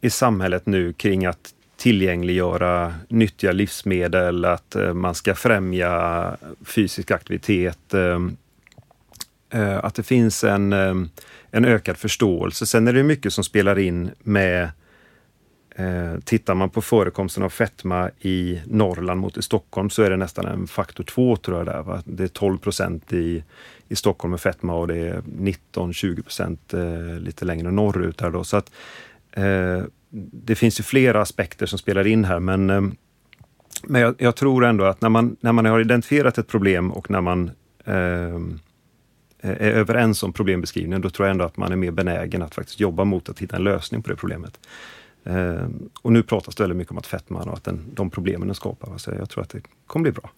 i 0.00 0.10
samhället 0.10 0.66
nu 0.66 0.92
kring 0.92 1.26
att 1.26 1.54
tillgängliggöra 1.76 2.94
nyttiga 3.08 3.52
livsmedel, 3.52 4.44
att 4.44 4.74
eh, 4.74 4.94
man 4.94 5.14
ska 5.14 5.34
främja 5.34 6.36
fysisk 6.64 7.10
aktivitet. 7.10 7.94
Att 9.82 9.94
det 9.94 10.02
finns 10.02 10.44
en 10.44 10.72
en 11.50 11.64
ökad 11.64 11.96
förståelse. 11.96 12.66
Sen 12.66 12.88
är 12.88 12.92
det 12.92 13.02
mycket 13.02 13.32
som 13.32 13.44
spelar 13.44 13.78
in 13.78 14.10
med 14.18 14.70
eh, 15.78 16.18
Tittar 16.24 16.54
man 16.54 16.70
på 16.70 16.82
förekomsten 16.82 17.42
av 17.42 17.48
fetma 17.48 18.10
i 18.20 18.60
Norrland 18.66 19.20
mot 19.20 19.36
i 19.36 19.42
Stockholm 19.42 19.90
så 19.90 20.02
är 20.02 20.10
det 20.10 20.16
nästan 20.16 20.46
en 20.46 20.66
faktor 20.66 21.04
två 21.04 21.36
tror 21.36 21.56
jag 21.58 21.66
där. 21.66 21.82
Va? 21.82 22.02
Det 22.04 22.24
är 22.24 22.28
12 22.28 22.58
procent 22.58 23.12
i, 23.12 23.44
i 23.88 23.96
Stockholm 23.96 24.30
med 24.30 24.40
fetma 24.40 24.74
och 24.74 24.88
det 24.88 24.96
är 24.96 25.20
19-20 25.20 26.22
procent 26.22 26.74
eh, 26.74 27.20
lite 27.20 27.44
längre 27.44 27.70
norrut. 27.70 28.18
Där 28.18 28.30
då. 28.30 28.44
Så 28.44 28.56
att, 28.56 28.70
eh, 29.32 29.82
det 30.30 30.54
finns 30.54 30.80
ju 30.80 30.84
flera 30.84 31.20
aspekter 31.20 31.66
som 31.66 31.78
spelar 31.78 32.06
in 32.06 32.24
här 32.24 32.40
men, 32.40 32.70
eh, 32.70 32.82
men 33.82 34.00
jag, 34.00 34.14
jag, 34.18 34.36
tror 34.36 34.64
ändå 34.64 34.84
att 34.84 35.00
när 35.00 35.08
man, 35.08 35.36
när 35.40 35.52
man 35.52 35.66
har 35.66 35.80
identifierat 35.80 36.38
ett 36.38 36.48
problem 36.48 36.92
och 36.92 37.10
när 37.10 37.20
man 37.20 37.50
eh, 37.84 38.38
är 39.40 39.70
överens 39.70 40.22
om 40.22 40.32
problembeskrivningen, 40.32 41.00
då 41.00 41.10
tror 41.10 41.26
jag 41.26 41.30
ändå 41.30 41.44
att 41.44 41.56
man 41.56 41.72
är 41.72 41.76
mer 41.76 41.90
benägen 41.90 42.42
att 42.42 42.54
faktiskt 42.54 42.80
jobba 42.80 43.04
mot 43.04 43.28
att 43.28 43.38
hitta 43.38 43.56
en 43.56 43.64
lösning 43.64 44.02
på 44.02 44.10
det 44.10 44.16
problemet. 44.16 44.58
Eh, 45.24 45.66
och 46.02 46.12
nu 46.12 46.22
pratas 46.22 46.54
det 46.54 46.62
väldigt 46.62 46.76
mycket 46.76 46.90
om 46.90 46.98
att 46.98 47.06
fetman 47.06 47.48
och 47.48 47.56
att 47.56 47.64
den, 47.64 47.84
de 47.94 48.10
problemen 48.10 48.48
den 48.48 48.54
skapar. 48.54 48.98
Så 48.98 49.10
jag 49.18 49.30
tror 49.30 49.42
att 49.42 49.50
det 49.50 49.60
kommer 49.86 50.02
bli 50.02 50.12
bra. 50.12 50.30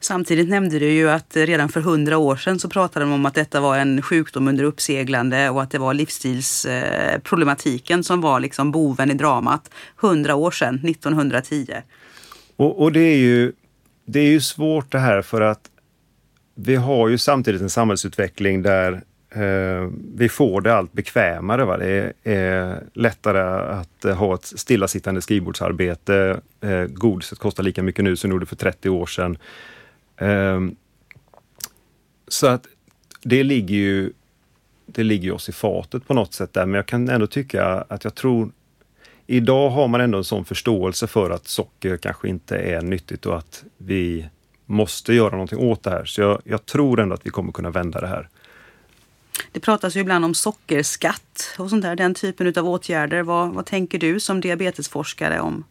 Samtidigt 0.00 0.48
nämnde 0.48 0.78
du 0.78 0.90
ju 0.90 1.10
att 1.10 1.36
redan 1.36 1.68
för 1.68 1.80
hundra 1.80 2.18
år 2.18 2.36
sedan 2.36 2.58
så 2.58 2.68
pratade 2.68 3.04
de 3.04 3.12
om 3.12 3.26
att 3.26 3.34
detta 3.34 3.60
var 3.60 3.78
en 3.78 4.02
sjukdom 4.02 4.48
under 4.48 4.64
uppseglande 4.64 5.50
och 5.50 5.62
att 5.62 5.70
det 5.70 5.78
var 5.78 5.94
livsstilsproblematiken 5.94 8.04
som 8.04 8.20
var 8.20 8.40
liksom 8.40 8.70
boven 8.70 9.10
i 9.10 9.14
dramat. 9.14 9.70
Hundra 9.96 10.34
år 10.34 10.50
sedan, 10.50 10.74
1910. 10.74 11.74
Och, 12.56 12.82
och 12.82 12.92
det, 12.92 13.00
är 13.00 13.16
ju, 13.16 13.52
det 14.06 14.20
är 14.20 14.28
ju 14.28 14.40
svårt 14.40 14.92
det 14.92 14.98
här 14.98 15.22
för 15.22 15.40
att 15.40 15.70
vi 16.58 16.76
har 16.76 17.08
ju 17.08 17.18
samtidigt 17.18 17.62
en 17.62 17.70
samhällsutveckling 17.70 18.62
där 18.62 18.92
eh, 19.30 19.90
vi 20.14 20.28
får 20.28 20.60
det 20.60 20.74
allt 20.74 20.92
bekvämare. 20.92 21.64
Va? 21.64 21.76
Det 21.76 22.12
är 22.24 22.82
lättare 22.92 23.40
att 23.80 24.04
eh, 24.04 24.16
ha 24.16 24.34
ett 24.34 24.44
stillasittande 24.44 25.20
skrivbordsarbete. 25.20 26.40
Eh, 26.60 26.84
godiset 26.84 27.38
kostar 27.38 27.62
lika 27.62 27.82
mycket 27.82 28.04
nu 28.04 28.16
som 28.16 28.30
det 28.30 28.34
gjorde 28.34 28.46
för 28.46 28.56
30 28.56 28.88
år 28.88 29.06
sedan. 29.06 29.38
Eh, 30.16 30.60
så 32.28 32.46
att 32.46 32.66
det 33.22 33.42
ligger 33.42 33.76
ju 33.76 34.12
det 34.86 35.02
ligger 35.02 35.32
oss 35.32 35.48
i 35.48 35.52
fatet 35.52 36.06
på 36.06 36.14
något 36.14 36.34
sätt 36.34 36.52
där, 36.52 36.66
men 36.66 36.74
jag 36.74 36.86
kan 36.86 37.08
ändå 37.08 37.26
tycka 37.26 37.64
att 37.88 38.04
jag 38.04 38.14
tror 38.14 38.50
Idag 39.28 39.70
har 39.70 39.88
man 39.88 40.00
ändå 40.00 40.18
en 40.18 40.24
sån 40.24 40.44
förståelse 40.44 41.06
för 41.06 41.30
att 41.30 41.46
socker 41.46 41.96
kanske 41.96 42.28
inte 42.28 42.56
är 42.56 42.82
nyttigt 42.82 43.26
och 43.26 43.38
att 43.38 43.64
vi 43.78 44.28
måste 44.66 45.14
göra 45.14 45.30
någonting 45.30 45.58
åt 45.58 45.82
det 45.82 45.90
här. 45.90 46.04
Så 46.04 46.20
jag, 46.20 46.42
jag 46.44 46.66
tror 46.66 47.00
ändå 47.00 47.14
att 47.14 47.26
vi 47.26 47.30
kommer 47.30 47.52
kunna 47.52 47.70
vända 47.70 48.00
det 48.00 48.06
här. 48.06 48.28
Det 49.52 49.60
pratas 49.60 49.96
ju 49.96 50.00
ibland 50.00 50.24
om 50.24 50.34
sockerskatt 50.34 51.54
och 51.58 51.70
sånt 51.70 51.82
där, 51.82 51.96
den 51.96 52.14
typen 52.14 52.52
av 52.56 52.68
åtgärder. 52.68 53.22
Vad, 53.22 53.54
vad 53.54 53.66
tänker 53.66 53.98
du 53.98 54.20
som 54.20 54.40
diabetesforskare 54.40 55.40
om 55.40 55.64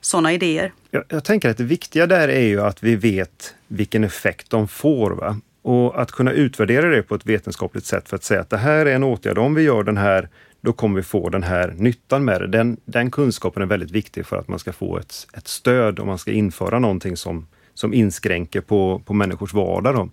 sådana 0.00 0.32
idéer? 0.32 0.72
Jag, 0.90 1.04
jag, 1.08 1.24
tänker 1.24 1.50
att 1.50 1.56
det 1.56 1.64
viktiga 1.64 2.06
där 2.06 2.28
är 2.28 2.46
ju 2.46 2.60
att 2.62 2.82
vi 2.82 2.96
vet 2.96 3.54
vilken 3.68 4.04
effekt 4.04 4.50
de 4.50 4.68
får. 4.68 5.10
Va? 5.10 5.40
Och 5.62 6.00
att 6.00 6.12
kunna 6.12 6.32
utvärdera 6.32 6.88
det 6.88 7.02
på 7.02 7.14
ett 7.14 7.26
vetenskapligt 7.26 7.86
sätt 7.86 8.08
för 8.08 8.16
att 8.16 8.24
säga 8.24 8.40
att 8.40 8.50
det 8.50 8.56
här 8.56 8.86
är 8.86 8.94
en 8.94 9.04
åtgärd, 9.04 9.38
om 9.38 9.54
vi 9.54 9.62
gör 9.62 9.82
den 9.82 9.96
här, 9.96 10.28
då 10.60 10.72
kommer 10.72 10.96
vi 10.96 11.02
få 11.02 11.28
den 11.28 11.42
här 11.42 11.74
nyttan 11.76 12.24
med 12.24 12.40
det. 12.40 12.46
Den, 12.46 12.76
den 12.84 13.10
kunskapen 13.10 13.62
är 13.62 13.66
väldigt 13.66 13.90
viktig 13.90 14.26
för 14.26 14.36
att 14.36 14.48
man 14.48 14.58
ska 14.58 14.72
få 14.72 14.98
ett, 14.98 15.26
ett 15.32 15.48
stöd 15.48 15.98
om 15.98 16.06
man 16.06 16.18
ska 16.18 16.32
införa 16.32 16.78
någonting 16.78 17.16
som 17.16 17.46
som 17.74 17.94
inskränker 17.94 18.60
på, 18.60 19.02
på 19.04 19.14
människors 19.14 19.54
vardag. 19.54 19.94
Då. 19.94 20.08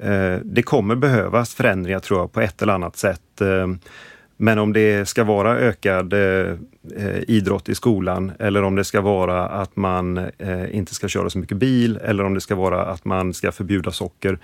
Eh, 0.00 0.38
det 0.44 0.62
kommer 0.62 0.94
behövas 0.94 1.54
förändringar 1.54 2.00
tror 2.00 2.20
jag 2.20 2.32
på 2.32 2.40
ett 2.40 2.62
eller 2.62 2.72
annat 2.72 2.96
sätt. 2.96 3.40
Eh, 3.40 3.68
men 4.36 4.58
om 4.58 4.72
det 4.72 5.08
ska 5.08 5.24
vara 5.24 5.58
ökad 5.58 6.12
eh, 6.12 6.56
idrott 7.28 7.68
i 7.68 7.74
skolan 7.74 8.32
eller 8.38 8.62
om 8.62 8.76
det 8.76 8.84
ska 8.84 9.00
vara 9.00 9.48
att 9.48 9.76
man 9.76 10.30
inte 10.70 10.94
ska 10.94 11.08
köra 11.08 11.30
så 11.30 11.38
mycket 11.38 11.56
bil 11.56 11.96
eller 12.04 12.24
om 12.24 12.34
det 12.34 12.40
ska 12.40 12.54
vara 12.54 12.86
att 12.86 13.04
man 13.04 13.34
ska 13.34 13.52
förbjuda 13.52 13.90
socker. 13.90 14.38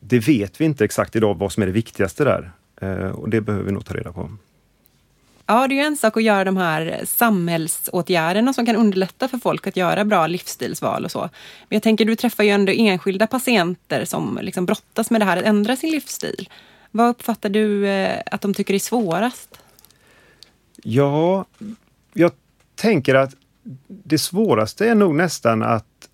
Det 0.00 0.18
vet 0.28 0.60
vi 0.60 0.64
inte 0.64 0.84
exakt 0.84 1.16
idag 1.16 1.38
vad 1.38 1.52
som 1.52 1.62
är 1.62 1.66
det 1.66 1.72
viktigaste 1.72 2.24
där 2.24 2.50
och 3.12 3.30
det 3.30 3.40
behöver 3.40 3.64
vi 3.64 3.72
nog 3.72 3.84
ta 3.84 3.94
reda 3.94 4.12
på. 4.12 4.30
Ja, 5.46 5.68
det 5.68 5.74
är 5.74 5.76
ju 5.76 5.82
en 5.82 5.96
sak 5.96 6.16
att 6.16 6.22
göra 6.22 6.44
de 6.44 6.56
här 6.56 7.00
samhällsåtgärderna 7.04 8.52
som 8.52 8.66
kan 8.66 8.76
underlätta 8.76 9.28
för 9.28 9.38
folk 9.38 9.66
att 9.66 9.76
göra 9.76 10.04
bra 10.04 10.26
livsstilsval 10.26 11.04
och 11.04 11.10
så. 11.10 11.20
Men 11.20 11.76
jag 11.76 11.82
tänker, 11.82 12.04
du 12.04 12.16
träffar 12.16 12.44
ju 12.44 12.50
ändå 12.50 12.72
enskilda 12.72 13.26
patienter 13.26 14.04
som 14.04 14.38
liksom 14.42 14.66
brottas 14.66 15.10
med 15.10 15.20
det 15.20 15.24
här 15.24 15.36
att 15.36 15.44
ändra 15.44 15.76
sin 15.76 15.90
livsstil. 15.90 16.48
Vad 16.90 17.08
uppfattar 17.08 17.48
du 17.48 17.88
eh, 17.88 18.22
att 18.26 18.40
de 18.40 18.54
tycker 18.54 18.74
är 18.74 18.78
svårast? 18.78 19.60
Ja, 20.82 21.44
jag 22.12 22.32
tänker 22.74 23.14
att 23.14 23.34
det 23.88 24.18
svåraste 24.18 24.88
är 24.88 24.94
nog 24.94 25.14
nästan 25.14 25.62
att, 25.62 26.08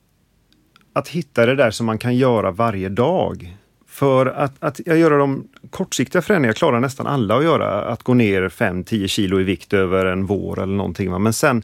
att 0.93 1.09
hitta 1.09 1.47
det 1.47 1.57
där 1.57 1.71
som 1.71 1.87
man 1.87 1.99
kan 1.99 2.17
göra 2.17 2.51
varje 2.51 2.89
dag. 2.89 3.57
För 3.93 4.27
att, 4.27 4.53
att 4.59 4.81
jag 4.87 4.99
göra 4.99 5.17
de 5.17 5.49
kortsiktiga 5.71 6.23
förändringarna 6.23 6.55
klarar 6.55 6.81
nästan 6.81 7.07
alla 7.07 7.37
att 7.37 7.45
göra. 7.45 7.85
Att 7.85 8.03
gå 8.03 8.15
ner 8.15 8.49
5-10 8.49 9.07
kilo 9.07 9.41
i 9.41 9.43
vikt 9.43 9.73
över 9.73 10.07
en 10.07 10.27
vår 10.27 10.63
eller 10.63 10.75
någonting. 10.75 11.23
Men 11.23 11.33
sen 11.33 11.63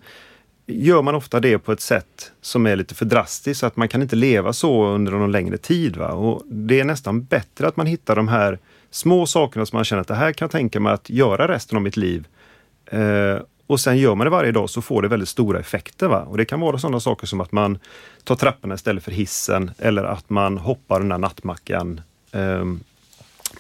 gör 0.66 1.02
man 1.02 1.14
ofta 1.14 1.40
det 1.40 1.58
på 1.58 1.72
ett 1.72 1.80
sätt 1.80 2.32
som 2.40 2.66
är 2.66 2.76
lite 2.76 2.94
för 2.94 3.04
drastiskt 3.04 3.60
så 3.60 3.66
att 3.66 3.76
man 3.76 3.88
kan 3.88 4.02
inte 4.02 4.16
leva 4.16 4.52
så 4.52 4.86
under 4.86 5.12
någon 5.12 5.32
längre 5.32 5.56
tid. 5.56 5.96
Va? 5.96 6.12
Och 6.12 6.42
Det 6.46 6.80
är 6.80 6.84
nästan 6.84 7.24
bättre 7.24 7.68
att 7.68 7.76
man 7.76 7.86
hittar 7.86 8.16
de 8.16 8.28
här 8.28 8.58
små 8.90 9.26
sakerna 9.26 9.66
som 9.66 9.76
man 9.76 9.84
känner 9.84 10.00
att 10.00 10.08
det 10.08 10.14
här 10.14 10.32
kan 10.32 10.46
jag 10.46 10.52
tänka 10.52 10.80
mig 10.80 10.92
att 10.92 11.10
göra 11.10 11.48
resten 11.48 11.76
av 11.76 11.82
mitt 11.82 11.96
liv. 11.96 12.28
Eh, 12.86 13.38
och 13.66 13.80
sen 13.80 13.98
gör 13.98 14.14
man 14.14 14.24
det 14.24 14.30
varje 14.30 14.52
dag 14.52 14.70
så 14.70 14.82
får 14.82 15.02
det 15.02 15.08
väldigt 15.08 15.28
stora 15.28 15.60
effekter. 15.60 16.08
Va? 16.08 16.22
Och 16.22 16.36
Det 16.36 16.44
kan 16.44 16.60
vara 16.60 16.78
sådana 16.78 17.00
saker 17.00 17.26
som 17.26 17.40
att 17.40 17.52
man 17.52 17.78
tar 18.24 18.34
trapporna 18.34 18.74
istället 18.74 19.04
för 19.04 19.12
hissen 19.12 19.70
eller 19.78 20.04
att 20.04 20.30
man 20.30 20.58
hoppar 20.58 21.00
den 21.00 21.08
där 21.08 21.18
nattmackan 21.18 22.00
Ehm, 22.32 22.80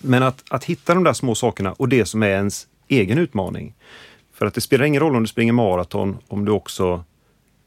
men 0.00 0.22
att, 0.22 0.44
att 0.50 0.64
hitta 0.64 0.94
de 0.94 1.04
där 1.04 1.12
små 1.12 1.34
sakerna 1.34 1.72
och 1.72 1.88
det 1.88 2.04
som 2.04 2.22
är 2.22 2.28
ens 2.28 2.66
egen 2.88 3.18
utmaning. 3.18 3.74
För 4.32 4.46
att 4.46 4.54
det 4.54 4.60
spelar 4.60 4.84
ingen 4.84 5.00
roll 5.00 5.16
om 5.16 5.22
du 5.22 5.28
springer 5.28 5.52
maraton 5.52 6.18
om 6.28 6.44
du 6.44 6.52
också 6.52 7.04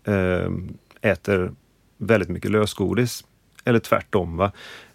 ehm, 0.07 0.73
äter 1.01 1.51
väldigt 1.97 2.29
mycket 2.29 2.51
lösgodis. 2.51 3.25
Eller 3.63 3.79
tvärtom. 3.79 4.37
Va? 4.37 4.51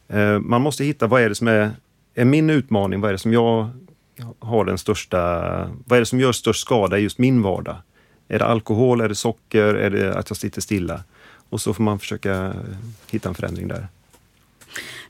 Ehm, 0.08 0.48
man 0.50 0.60
måste 0.60 0.84
hitta 0.84 1.06
vad 1.06 1.22
är 1.22 1.28
det 1.28 1.34
som 1.34 1.48
är, 1.48 1.70
är 2.14 2.24
min 2.24 2.50
utmaning, 2.50 3.00
vad 3.00 3.08
är 3.08 3.12
det 3.12 3.18
som 3.18 3.32
jag 3.32 3.70
har 4.38 4.64
den 4.64 4.78
största, 4.78 5.18
vad 5.84 5.96
är 5.96 6.00
det 6.00 6.06
som 6.06 6.20
gör 6.20 6.32
störst 6.32 6.60
skada 6.60 6.98
i 6.98 7.02
just 7.02 7.18
min 7.18 7.42
vardag? 7.42 7.76
Är 8.28 8.38
det 8.38 8.44
alkohol, 8.44 9.00
är 9.00 9.08
det 9.08 9.14
socker, 9.14 9.74
är 9.74 9.90
det 9.90 10.14
att 10.14 10.30
jag 10.30 10.36
sitter 10.36 10.60
stilla? 10.60 11.04
Och 11.50 11.60
så 11.60 11.74
får 11.74 11.82
man 11.82 11.98
försöka 11.98 12.54
hitta 13.10 13.28
en 13.28 13.34
förändring 13.34 13.68
där. 13.68 13.88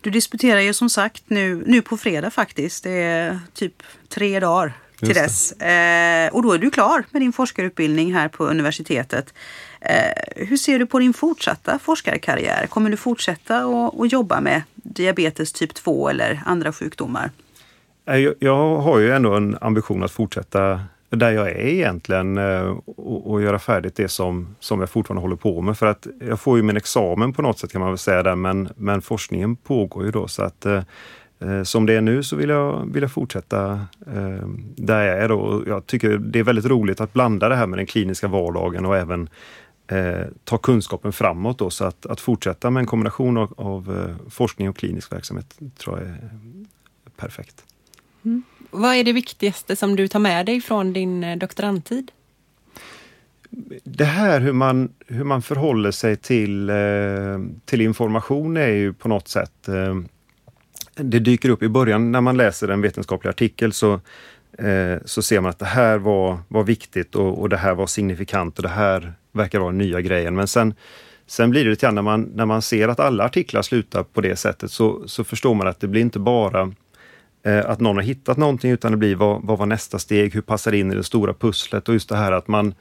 Du 0.01 0.11
disputerar 0.11 0.61
ju 0.61 0.73
som 0.73 0.91
sagt 0.91 1.23
nu, 1.27 1.63
nu 1.67 1.83
på 1.83 1.97
fredag 1.97 2.31
faktiskt. 2.31 2.85
Det 2.85 2.91
är 2.91 3.41
typ 3.55 3.83
tre 4.09 4.41
dagar 4.41 4.73
till 4.99 5.15
dess. 5.15 5.53
Eh, 5.53 6.29
och 6.29 6.43
då 6.43 6.53
är 6.53 6.59
du 6.59 6.71
klar 6.71 7.05
med 7.11 7.23
din 7.23 7.33
forskarutbildning 7.33 8.15
här 8.15 8.29
på 8.29 8.45
universitetet. 8.45 9.35
Eh, 9.81 10.47
hur 10.47 10.57
ser 10.57 10.79
du 10.79 10.87
på 10.87 10.99
din 10.99 11.15
fortsatta 11.15 11.79
forskarkarriär? 11.79 12.67
Kommer 12.67 12.91
du 12.91 12.97
fortsätta 12.97 13.65
att 13.99 14.13
jobba 14.13 14.41
med 14.41 14.63
diabetes 14.75 15.53
typ 15.53 15.75
2 15.75 16.09
eller 16.09 16.43
andra 16.47 16.73
sjukdomar? 16.73 17.31
Jag, 18.05 18.35
jag 18.39 18.77
har 18.77 18.99
ju 18.99 19.13
ändå 19.13 19.35
en 19.35 19.59
ambition 19.61 20.03
att 20.03 20.13
fortsätta 20.13 20.81
där 21.11 21.31
jag 21.31 21.49
är 21.49 21.67
egentligen 21.67 22.39
eh, 22.39 22.77
och, 22.85 23.31
och, 23.31 23.43
göra 23.43 23.59
färdigt 23.59 23.97
det 23.97 24.09
som, 24.09 24.57
som 24.61 24.81
jag 24.81 24.91
fortfarande 24.91 25.23
håller 25.23 25.37
på 25.37 25.61
med. 25.61 25.79
För 25.79 25.87
att 25.87 26.07
jag 26.21 26.41
får 26.41 26.57
ju 26.57 26.63
min 26.63 26.77
examen 26.77 27.33
på 27.33 27.43
något 27.43 27.59
sätt 27.59 27.73
kan 27.73 27.81
man 27.81 27.91
väl 27.91 27.99
säga 27.99 28.23
där, 28.23 28.35
men, 28.35 28.69
men 28.77 29.03
forskningen 29.03 29.57
pågår 29.57 30.05
ju 30.05 30.11
då 30.11 30.29
så 30.29 30.43
att 30.43 30.67
eh, 30.67 30.83
eh 31.41 31.63
som 31.63 31.87
det 31.87 31.95
är 31.95 32.01
nu 32.01 32.23
så 32.23 32.37
vill 32.37 32.49
jag, 32.49 32.93
vill 32.93 33.03
jag 33.03 33.13
fortsätta 33.13 33.73
eh, 34.07 34.49
där 34.77 35.03
jag 35.03 35.19
är 35.19 35.29
då. 35.29 35.65
Jag 35.67 35.87
tycker 35.87 36.19
det 36.19 36.39
är 36.39 36.45
väldigt 36.45 36.67
roligt 36.67 37.01
att 37.01 37.13
blanda 37.13 37.49
det 37.49 37.57
här 37.57 37.67
med 37.67 37.79
den 37.79 37.87
kliniska 37.87 38.29
vardagen 38.29 38.87
och 38.87 38.97
även 38.97 39.29
eh, 39.87 40.27
ta 40.45 40.59
kunskapen 40.59 41.13
framåt 41.13 41.59
då, 41.59 41.71
så 41.71 41.85
att, 41.85 42.07
att 42.07 42.21
fortsätta 42.21 42.71
med 42.71 42.81
en 42.81 42.87
kombination 42.87 43.37
av, 43.37 43.55
av 43.57 43.99
eh, 43.99 44.31
forskning 44.31 44.69
och 44.69 44.77
klinisk 44.77 45.13
verksamhet 45.13 45.59
tror 45.79 45.99
jag 45.99 46.09
är 46.09 46.31
perfekt. 47.17 47.65
Mm. 48.25 48.43
Vad 48.77 48.95
är 48.95 49.05
det 49.05 49.13
viktigaste 49.13 49.77
som 49.77 49.97
du 49.97 50.09
tar 50.09 50.19
med 50.19 50.47
dig 50.47 50.61
från 50.61 50.93
din 50.93 51.25
eh, 51.25 51.37
doktorandtid? 51.37 52.11
Det 53.85 54.05
här 54.05 54.41
hur 54.41 54.53
man, 54.53 54.93
hur 55.07 55.25
man 55.25 55.43
förhåller 55.43 55.91
sig 55.91 56.17
till, 56.17 56.71
eh, 56.71 56.77
till 57.65 57.81
information 57.81 58.57
är 58.57 58.69
ju 58.69 58.93
på 58.93 59.09
något 59.09 59.29
sätt 59.29 59.69
eh, 59.69 59.95
det 60.95 61.19
dyker 61.19 61.49
upp 61.49 61.63
i 61.63 61.69
början 61.69 62.13
när 62.13 62.21
man 62.21 62.37
läser 62.37 62.69
en 62.69 62.81
vetenskaplig 62.81 63.31
artikel 63.31 63.73
så, 63.73 64.01
så 65.05 65.23
ser 65.23 65.41
man 65.41 65.51
att 65.51 65.59
det 65.59 65.65
här 65.65 65.99
var, 65.99 66.39
var 66.49 66.65
viktigt 66.65 67.15
och, 67.15 67.41
och 67.41 67.49
det 67.49 67.57
här 67.57 67.75
var 67.75 67.87
signifikant 67.87 68.57
och 68.57 68.63
det 68.63 68.69
här 68.69 69.13
verkar 69.33 69.59
vara 69.59 69.71
den 69.71 69.79
nya 69.79 70.01
grejen. 70.01 70.35
Men 70.35 70.49
sen, 70.49 70.75
sen 71.27 71.51
blir 71.51 71.65
det 71.65 71.71
lite 71.71 71.87
grann 71.87 71.95
när 71.95 72.03
man, 72.03 72.23
när 72.23 72.47
man 72.47 72.63
ser 72.63 72.89
att 72.89 73.01
alla 73.01 73.25
artiklar 73.25 73.63
slutar 73.63 74.03
på 74.03 74.21
det 74.21 74.37
sättet 74.37 74.71
så, 74.71 75.09
så 75.09 75.25
förstår 75.25 75.55
man 75.55 75.67
att 75.67 75.81
det 75.81 75.89
blir 75.89 76.03
inte 76.03 76.19
bara 76.19 76.73
Eh, 77.47 77.71
att 77.71 77.81
någon 77.81 77.97
har 77.97 78.03
hittat 78.03 78.37
någonting 78.37 78.71
utan 78.71 78.91
det 78.93 78.97
blir 78.99 79.15
vad, 79.15 79.43
vad 79.43 79.59
var 79.59 79.67
nästa 79.67 79.99
steg, 79.99 80.35
hur 80.35 80.41
passar 80.41 80.71
det 80.71 80.79
in 80.79 80.93
i 80.93 80.95
det 80.95 81.03
stora 81.03 81.35
pusslet 81.35 81.89
och 81.89 81.95
just 81.95 82.09
det 82.09 82.17
här 82.17 82.33
att 82.33 82.49
man 82.49 82.75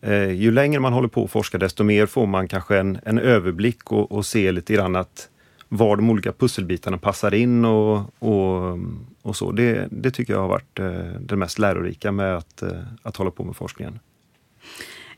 eh, 0.00 0.30
ju 0.30 0.50
längre 0.50 0.80
man 0.80 0.92
håller 0.92 1.08
på 1.08 1.24
att 1.24 1.30
forska 1.30 1.58
desto 1.58 1.84
mer 1.84 2.06
får 2.06 2.26
man 2.26 2.48
kanske 2.48 2.78
en, 2.78 2.98
en 3.04 3.18
överblick 3.18 3.92
och, 3.92 4.12
och 4.12 4.26
ser 4.26 4.52
lite 4.52 4.74
grann 4.74 4.96
att 4.96 5.28
var 5.68 5.96
de 5.96 6.10
olika 6.10 6.32
pusselbitarna 6.32 6.98
passar 6.98 7.34
in 7.34 7.64
och, 7.64 7.96
och, 8.18 8.78
och 9.22 9.36
så. 9.36 9.52
Det, 9.52 9.88
det 9.90 10.10
tycker 10.10 10.32
jag 10.32 10.40
har 10.40 10.48
varit 10.48 10.78
eh, 10.78 11.20
det 11.20 11.36
mest 11.36 11.58
lärorika 11.58 12.12
med 12.12 12.36
att, 12.36 12.62
eh, 12.62 12.70
att 13.02 13.16
hålla 13.16 13.30
på 13.30 13.44
med 13.44 13.56
forskningen. 13.56 13.98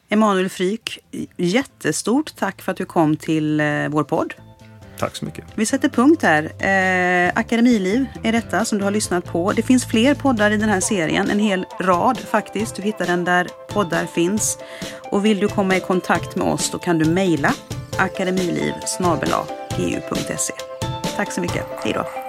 Emanuel 0.08 0.48
Fryk, 0.48 0.98
jättestort 1.36 2.36
tack 2.36 2.62
för 2.62 2.72
att 2.72 2.78
du 2.78 2.84
kom 2.84 3.16
till 3.16 3.62
vår 3.90 4.04
podd. 4.04 4.34
Tack 4.98 5.16
så 5.16 5.24
mycket. 5.24 5.44
Vi 5.54 5.66
sätter 5.66 5.88
punkt 5.88 6.22
här. 6.22 6.44
Eh, 6.44 7.32
Akademiliv 7.34 8.06
är 8.22 8.32
detta 8.32 8.64
som 8.64 8.78
du 8.78 8.84
har 8.84 8.90
lyssnat 8.90 9.24
på. 9.24 9.52
Det 9.52 9.62
finns 9.62 9.84
fler 9.84 10.14
poddar 10.14 10.50
i 10.50 10.56
den 10.56 10.68
här 10.68 10.80
serien, 10.80 11.30
en 11.30 11.38
hel 11.38 11.64
rad 11.80 12.18
faktiskt. 12.18 12.76
Du 12.76 12.82
hittar 12.82 13.06
den 13.06 13.24
där 13.24 13.48
poddar 13.72 14.06
finns. 14.06 14.58
Och 15.12 15.24
vill 15.24 15.40
du 15.40 15.48
komma 15.48 15.76
i 15.76 15.80
kontakt 15.80 16.36
med 16.36 16.46
oss 16.46 16.70
då 16.70 16.78
kan 16.78 16.98
du 16.98 17.04
mejla 17.04 17.54
akademiliv 17.98 18.72
e. 19.78 20.52
Tack 21.16 21.32
så 21.32 21.40
mycket. 21.40 21.66
Hej 21.84 21.92
då. 21.92 22.25